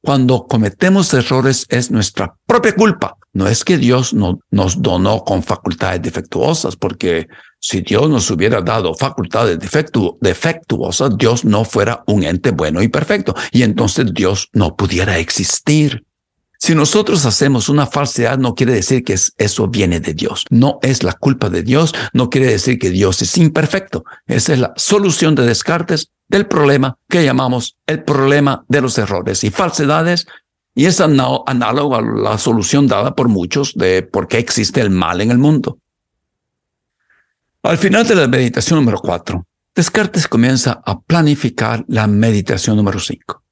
Cuando 0.00 0.48
cometemos 0.48 1.14
errores 1.14 1.64
es 1.68 1.92
nuestra 1.92 2.34
propia 2.44 2.74
culpa. 2.74 3.16
No 3.32 3.46
es 3.46 3.62
que 3.62 3.78
Dios 3.78 4.12
no, 4.12 4.40
nos 4.50 4.82
donó 4.82 5.22
con 5.22 5.44
facultades 5.44 6.02
defectuosas, 6.02 6.74
porque 6.74 7.28
si 7.60 7.82
Dios 7.82 8.10
nos 8.10 8.28
hubiera 8.32 8.60
dado 8.62 8.94
facultades 8.94 9.60
defectuosas, 9.60 11.16
Dios 11.16 11.44
no 11.44 11.64
fuera 11.64 12.02
un 12.08 12.24
ente 12.24 12.50
bueno 12.50 12.82
y 12.82 12.88
perfecto, 12.88 13.32
y 13.52 13.62
entonces 13.62 14.12
Dios 14.12 14.48
no 14.52 14.74
pudiera 14.74 15.18
existir. 15.18 16.04
Si 16.64 16.76
nosotros 16.76 17.26
hacemos 17.26 17.68
una 17.68 17.88
falsedad, 17.88 18.38
no 18.38 18.54
quiere 18.54 18.74
decir 18.74 19.02
que 19.02 19.18
eso 19.36 19.66
viene 19.66 19.98
de 19.98 20.14
Dios. 20.14 20.44
No 20.48 20.78
es 20.82 21.02
la 21.02 21.12
culpa 21.14 21.50
de 21.50 21.64
Dios, 21.64 21.92
no 22.12 22.30
quiere 22.30 22.46
decir 22.46 22.78
que 22.78 22.90
Dios 22.90 23.20
es 23.20 23.36
imperfecto. 23.36 24.04
Esa 24.28 24.52
es 24.52 24.60
la 24.60 24.72
solución 24.76 25.34
de 25.34 25.44
Descartes 25.44 26.12
del 26.28 26.46
problema 26.46 26.96
que 27.08 27.24
llamamos 27.24 27.78
el 27.88 28.04
problema 28.04 28.64
de 28.68 28.80
los 28.80 28.96
errores 28.96 29.42
y 29.42 29.50
falsedades. 29.50 30.28
Y 30.72 30.84
es 30.84 31.00
análogo 31.00 31.96
a 31.96 32.00
la 32.00 32.38
solución 32.38 32.86
dada 32.86 33.16
por 33.16 33.26
muchos 33.26 33.74
de 33.74 34.04
por 34.04 34.28
qué 34.28 34.38
existe 34.38 34.80
el 34.80 34.90
mal 34.90 35.20
en 35.20 35.32
el 35.32 35.38
mundo. 35.38 35.80
Al 37.64 37.76
final 37.76 38.06
de 38.06 38.14
la 38.14 38.28
meditación 38.28 38.78
número 38.78 39.00
cuatro, 39.00 39.48
Descartes 39.74 40.28
comienza 40.28 40.80
a 40.86 41.00
planificar 41.00 41.84
la 41.88 42.06
meditación 42.06 42.76
número 42.76 43.00
cinco. 43.00 43.42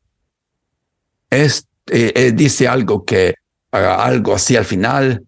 Este 1.29 1.70
eh, 1.87 2.12
eh, 2.14 2.33
dice 2.33 2.69
algo 2.69 3.05
que, 3.05 3.35
algo 3.73 4.35
así 4.35 4.57
al 4.57 4.64
final, 4.64 5.25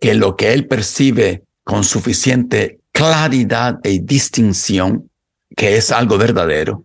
que 0.00 0.14
lo 0.14 0.36
que 0.36 0.52
él 0.52 0.66
percibe 0.66 1.44
con 1.64 1.84
suficiente 1.84 2.80
claridad 2.92 3.78
y 3.84 4.00
distinción, 4.00 5.10
que 5.56 5.76
es 5.76 5.90
algo 5.90 6.18
verdadero, 6.18 6.84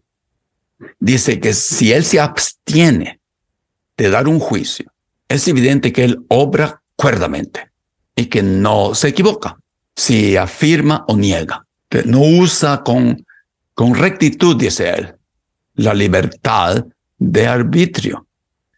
dice 1.00 1.40
que 1.40 1.54
si 1.54 1.92
él 1.92 2.04
se 2.04 2.20
abstiene 2.20 3.20
de 3.98 4.10
dar 4.10 4.28
un 4.28 4.40
juicio, 4.40 4.92
es 5.28 5.48
evidente 5.48 5.94
que 5.94 6.04
él 6.04 6.26
obra 6.30 6.82
cuerdamente 6.96 7.72
y 8.16 8.26
que 8.26 8.44
no 8.44 8.96
se 8.96 9.10
equivoca 9.10 9.58
si 9.96 10.38
afirma 10.38 11.06
o 11.08 11.16
niega, 11.16 11.66
no 12.06 12.22
usa 12.22 12.84
con, 12.84 13.26
con 13.74 13.96
rectitud, 13.96 14.58
dice 14.58 14.90
él, 14.90 15.16
la 15.76 15.94
libertad 15.94 16.86
de 17.22 17.46
arbitrio. 17.46 18.26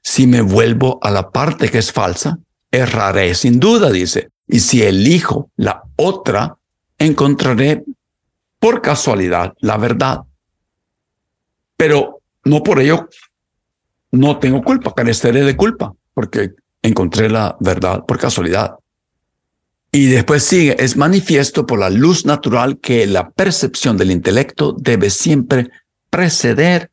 Si 0.02 0.28
me 0.28 0.42
vuelvo 0.42 1.00
a 1.02 1.10
la 1.10 1.32
parte 1.32 1.70
que 1.70 1.78
es 1.78 1.94
falsa, 1.94 2.38
erraré 2.70 3.34
sin 3.36 3.58
duda, 3.58 3.90
dice. 3.90 4.30
Y 4.48 4.60
si 4.60 4.84
elijo 4.84 5.50
la 5.56 5.82
otra, 5.96 6.58
encontraré 6.98 7.86
por 8.60 8.82
casualidad 8.82 9.54
la 9.60 9.78
verdad. 9.78 10.24
Pero 11.78 12.20
no 12.44 12.62
por 12.62 12.82
ello 12.82 13.08
no 14.12 14.38
tengo 14.40 14.62
culpa, 14.62 14.94
careceré 14.94 15.44
de 15.44 15.56
culpa, 15.56 15.94
porque 16.14 16.52
encontré 16.82 17.30
la 17.30 17.56
verdad 17.62 18.04
por 18.06 18.20
casualidad. 18.20 18.76
Y 19.90 20.08
después 20.08 20.44
sigue, 20.44 20.76
es 20.84 20.98
manifiesto 20.98 21.66
por 21.66 21.80
la 21.80 21.90
luz 21.90 22.26
natural 22.26 22.78
que 22.80 23.08
la 23.08 23.30
percepción 23.30 23.96
del 23.96 24.12
intelecto 24.12 24.76
debe 24.78 25.10
siempre 25.10 25.70
preceder 26.10 26.92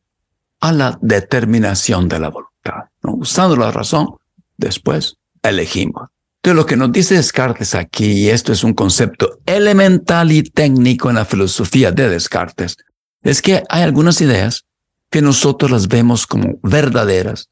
a 0.61 0.71
la 0.71 0.97
determinación 1.01 2.07
de 2.07 2.19
la 2.19 2.29
voluntad. 2.29 2.85
¿no? 3.03 3.15
Usando 3.15 3.55
la 3.55 3.71
razón, 3.71 4.15
después 4.57 5.17
elegimos. 5.43 6.09
Entonces, 6.37 6.55
lo 6.55 6.65
que 6.65 6.77
nos 6.77 6.91
dice 6.91 7.15
Descartes 7.15 7.75
aquí, 7.75 8.13
y 8.13 8.29
esto 8.29 8.51
es 8.51 8.63
un 8.63 8.73
concepto 8.73 9.39
elemental 9.45 10.31
y 10.31 10.43
técnico 10.43 11.09
en 11.09 11.15
la 11.15 11.25
filosofía 11.25 11.91
de 11.91 12.09
Descartes, 12.09 12.77
es 13.21 13.41
que 13.41 13.63
hay 13.69 13.83
algunas 13.83 14.21
ideas 14.21 14.65
que 15.11 15.21
nosotros 15.21 15.69
las 15.69 15.87
vemos 15.87 16.25
como 16.25 16.59
verdaderas 16.63 17.49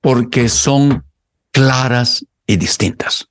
porque 0.00 0.50
son 0.50 1.04
claras 1.50 2.26
y 2.46 2.56
distintas. 2.56 3.28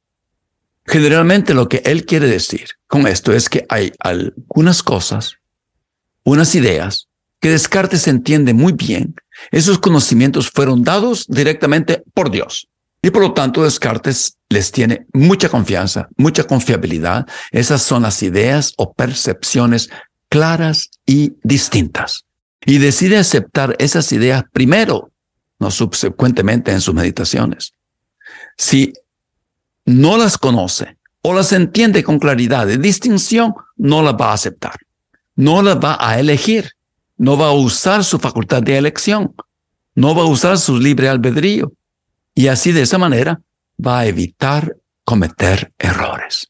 Generalmente 0.86 1.54
lo 1.54 1.70
que 1.70 1.82
él 1.86 2.06
quiere 2.06 2.28
decir 2.28 2.70
con 2.88 3.06
esto 3.06 3.32
es 3.32 3.50
que 3.50 3.66
hay 3.70 3.92
algunas 4.00 4.82
cosas, 4.82 5.36
unas 6.24 6.56
ideas 6.56 7.10
que 7.44 7.50
Descartes 7.50 8.08
entiende 8.08 8.54
muy 8.54 8.72
bien, 8.72 9.16
esos 9.52 9.78
conocimientos 9.78 10.50
fueron 10.50 10.82
dados 10.82 11.28
directamente 11.28 12.02
por 12.14 12.32
Dios. 12.32 12.70
Y 13.02 13.10
por 13.10 13.22
lo 13.22 13.34
tanto, 13.34 13.66
Descartes 13.66 14.38
les 14.48 14.72
tiene 14.72 15.08
mucha 15.12 15.50
confianza, 15.50 16.08
mucha 16.16 16.46
confiabilidad. 16.46 17.28
Esas 17.52 17.82
son 17.82 18.04
las 18.04 18.24
ideas 18.24 18.74
o 18.78 18.94
percepciones 18.94 19.90
claras 20.30 20.90
y 21.06 21.34
distintas. 21.44 22.24
Y 22.66 22.78
decide 22.78 23.18
aceptar 23.18 23.76
esas 23.78 24.14
ideas 24.14 24.44
primero, 24.54 25.12
no 25.60 25.70
subsecuentemente 25.70 26.72
en 26.72 26.80
sus 26.80 26.94
meditaciones. 26.94 27.74
Si 28.56 28.94
no 29.84 30.16
las 30.18 30.38
conoce 30.38 30.96
o 31.22 31.34
las 31.34 31.52
entiende 31.52 32.06
con 32.06 32.20
claridad 32.20 32.68
de 32.68 32.78
distinción, 32.78 33.54
no 33.76 34.02
las 34.02 34.14
va 34.14 34.30
a 34.30 34.36
aceptar. 34.36 34.78
no 35.36 35.62
la 35.62 35.76
va 35.76 35.98
a 36.00 36.20
elegir, 36.20 36.72
no 37.18 37.38
va 37.38 37.48
a 37.48 37.54
usar 37.54 38.04
su 38.04 38.20
facultad 38.20 38.64
de 38.64 38.78
elección, 38.78 39.34
no 39.96 40.16
va 40.16 40.24
a 40.24 40.28
usar 40.28 40.58
su 40.58 40.78
libre 40.78 41.10
albedrío. 41.10 41.74
Y 42.36 42.48
así 42.48 42.72
de 42.72 42.82
esa 42.82 42.98
manera 42.98 43.42
va 43.86 44.00
a 44.00 44.06
evitar 44.08 44.76
cometer 45.04 45.72
errores. 45.78 46.50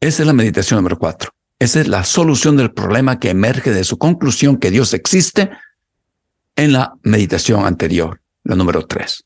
Esa 0.00 0.22
es 0.22 0.26
la 0.26 0.32
meditación 0.32 0.78
número 0.78 0.98
cuatro. 0.98 1.30
Esa 1.58 1.80
es 1.80 1.86
la 1.86 2.02
solución 2.02 2.56
del 2.56 2.72
problema 2.72 3.20
que 3.20 3.30
emerge 3.30 3.70
de 3.70 3.84
su 3.84 3.98
conclusión 3.98 4.56
que 4.56 4.72
Dios 4.72 4.94
existe 4.94 5.50
en 6.56 6.72
la 6.72 6.94
meditación 7.02 7.64
anterior, 7.64 8.20
la 8.42 8.56
número 8.56 8.84
tres. 8.84 9.24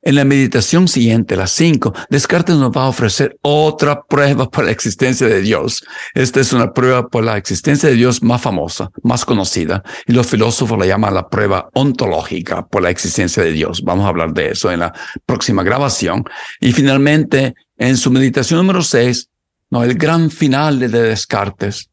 En 0.00 0.14
la 0.14 0.24
meditación 0.24 0.86
siguiente, 0.86 1.34
la 1.34 1.48
cinco, 1.48 1.92
Descartes 2.08 2.54
nos 2.54 2.70
va 2.70 2.84
a 2.84 2.88
ofrecer 2.88 3.36
otra 3.42 4.02
prueba 4.04 4.48
por 4.48 4.64
la 4.64 4.70
existencia 4.70 5.26
de 5.26 5.40
Dios. 5.40 5.84
Esta 6.14 6.40
es 6.40 6.52
una 6.52 6.72
prueba 6.72 7.08
por 7.08 7.24
la 7.24 7.36
existencia 7.36 7.88
de 7.88 7.96
Dios 7.96 8.22
más 8.22 8.40
famosa, 8.40 8.90
más 9.02 9.24
conocida, 9.24 9.82
y 10.06 10.12
los 10.12 10.28
filósofos 10.28 10.78
la 10.78 10.86
llaman 10.86 11.14
la 11.14 11.28
prueba 11.28 11.68
ontológica 11.74 12.64
por 12.64 12.82
la 12.82 12.90
existencia 12.90 13.42
de 13.42 13.50
Dios. 13.50 13.82
Vamos 13.82 14.06
a 14.06 14.10
hablar 14.10 14.32
de 14.32 14.50
eso 14.50 14.70
en 14.70 14.80
la 14.80 14.94
próxima 15.26 15.64
grabación. 15.64 16.24
Y 16.60 16.72
finalmente, 16.72 17.54
en 17.76 17.96
su 17.96 18.12
meditación 18.12 18.58
número 18.58 18.82
seis, 18.82 19.28
no, 19.68 19.82
el 19.82 19.94
gran 19.94 20.30
final 20.30 20.78
de 20.78 20.88
Descartes, 20.88 21.90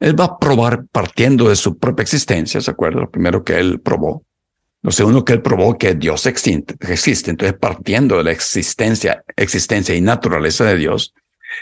él 0.00 0.18
va 0.18 0.24
a 0.24 0.38
probar 0.38 0.86
partiendo 0.90 1.50
de 1.50 1.56
su 1.56 1.78
propia 1.78 2.02
existencia, 2.02 2.62
¿se 2.62 2.70
acuerda? 2.70 3.02
Lo 3.02 3.10
primero 3.10 3.44
que 3.44 3.60
él 3.60 3.78
probó. 3.80 4.24
Lo 4.82 4.90
segundo 4.90 5.24
que 5.24 5.34
él 5.34 5.42
probó 5.42 5.78
que 5.78 5.94
Dios 5.94 6.26
existe, 6.26 6.74
existe. 6.80 7.30
Entonces, 7.30 7.56
partiendo 7.58 8.16
de 8.16 8.24
la 8.24 8.32
existencia, 8.32 9.24
existencia 9.36 9.94
y 9.94 10.00
naturaleza 10.00 10.64
de 10.64 10.76
Dios, 10.76 11.14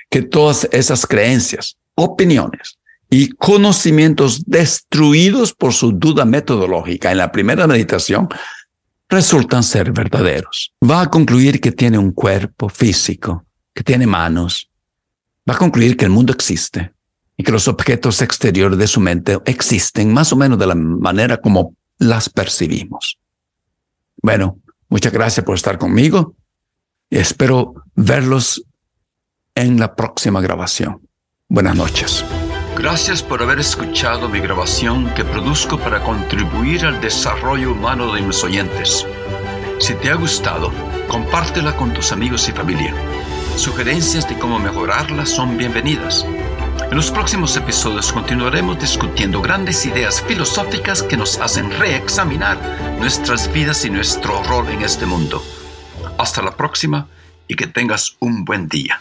que 0.08 0.22
todas 0.22 0.68
esas 0.72 1.06
creencias, 1.06 1.76
opiniones 1.94 2.78
y 3.10 3.28
conocimientos 3.30 4.44
destruidos 4.46 5.52
por 5.52 5.74
su 5.74 5.92
duda 5.92 6.24
metodológica 6.24 7.10
en 7.10 7.18
la 7.18 7.30
primera 7.30 7.66
meditación 7.66 8.28
resultan 9.08 9.64
ser 9.64 9.92
verdaderos. 9.92 10.72
Va 10.88 11.02
a 11.02 11.10
concluir 11.10 11.60
que 11.60 11.72
tiene 11.72 11.98
un 11.98 12.12
cuerpo 12.12 12.68
físico, 12.68 13.44
que 13.74 13.82
tiene 13.82 14.06
manos. 14.06 14.70
Va 15.48 15.54
a 15.54 15.58
concluir 15.58 15.96
que 15.96 16.04
el 16.04 16.10
mundo 16.10 16.32
existe 16.32 16.92
y 17.36 17.42
que 17.42 17.52
los 17.52 17.68
objetos 17.68 18.22
exteriores 18.22 18.78
de 18.78 18.86
su 18.86 19.00
mente 19.00 19.38
existen 19.44 20.12
más 20.12 20.32
o 20.32 20.36
menos 20.36 20.58
de 20.58 20.66
la 20.66 20.74
manera 20.74 21.38
como 21.38 21.74
las 22.00 22.28
percibimos. 22.28 23.20
Bueno, 24.20 24.58
muchas 24.88 25.12
gracias 25.12 25.46
por 25.46 25.54
estar 25.54 25.78
conmigo 25.78 26.34
espero 27.10 27.74
verlos 27.94 28.64
en 29.54 29.78
la 29.78 29.94
próxima 29.94 30.40
grabación. 30.40 31.08
Buenas 31.48 31.76
noches. 31.76 32.24
Gracias 32.76 33.22
por 33.22 33.42
haber 33.42 33.58
escuchado 33.58 34.28
mi 34.28 34.38
grabación 34.38 35.12
que 35.14 35.24
produzco 35.24 35.78
para 35.78 36.02
contribuir 36.02 36.86
al 36.86 37.00
desarrollo 37.00 37.72
humano 37.72 38.14
de 38.14 38.22
mis 38.22 38.42
oyentes. 38.44 39.06
Si 39.80 39.94
te 39.94 40.10
ha 40.10 40.14
gustado, 40.14 40.70
compártela 41.08 41.76
con 41.76 41.92
tus 41.92 42.12
amigos 42.12 42.48
y 42.48 42.52
familia. 42.52 42.94
Sugerencias 43.56 44.28
de 44.28 44.38
cómo 44.38 44.58
mejorarla 44.58 45.26
son 45.26 45.58
bienvenidas. 45.58 46.24
En 46.90 46.96
los 46.96 47.10
próximos 47.10 47.56
episodios 47.56 48.12
continuaremos 48.12 48.78
discutiendo 48.78 49.40
grandes 49.40 49.86
ideas 49.86 50.20
filosóficas 50.22 51.02
que 51.02 51.16
nos 51.16 51.38
hacen 51.38 51.70
reexaminar 51.70 52.58
nuestras 52.98 53.52
vidas 53.52 53.84
y 53.84 53.90
nuestro 53.90 54.42
rol 54.42 54.68
en 54.68 54.82
este 54.82 55.06
mundo. 55.06 55.42
Hasta 56.18 56.42
la 56.42 56.56
próxima 56.56 57.06
y 57.46 57.54
que 57.54 57.66
tengas 57.66 58.16
un 58.20 58.44
buen 58.44 58.68
día. 58.68 58.98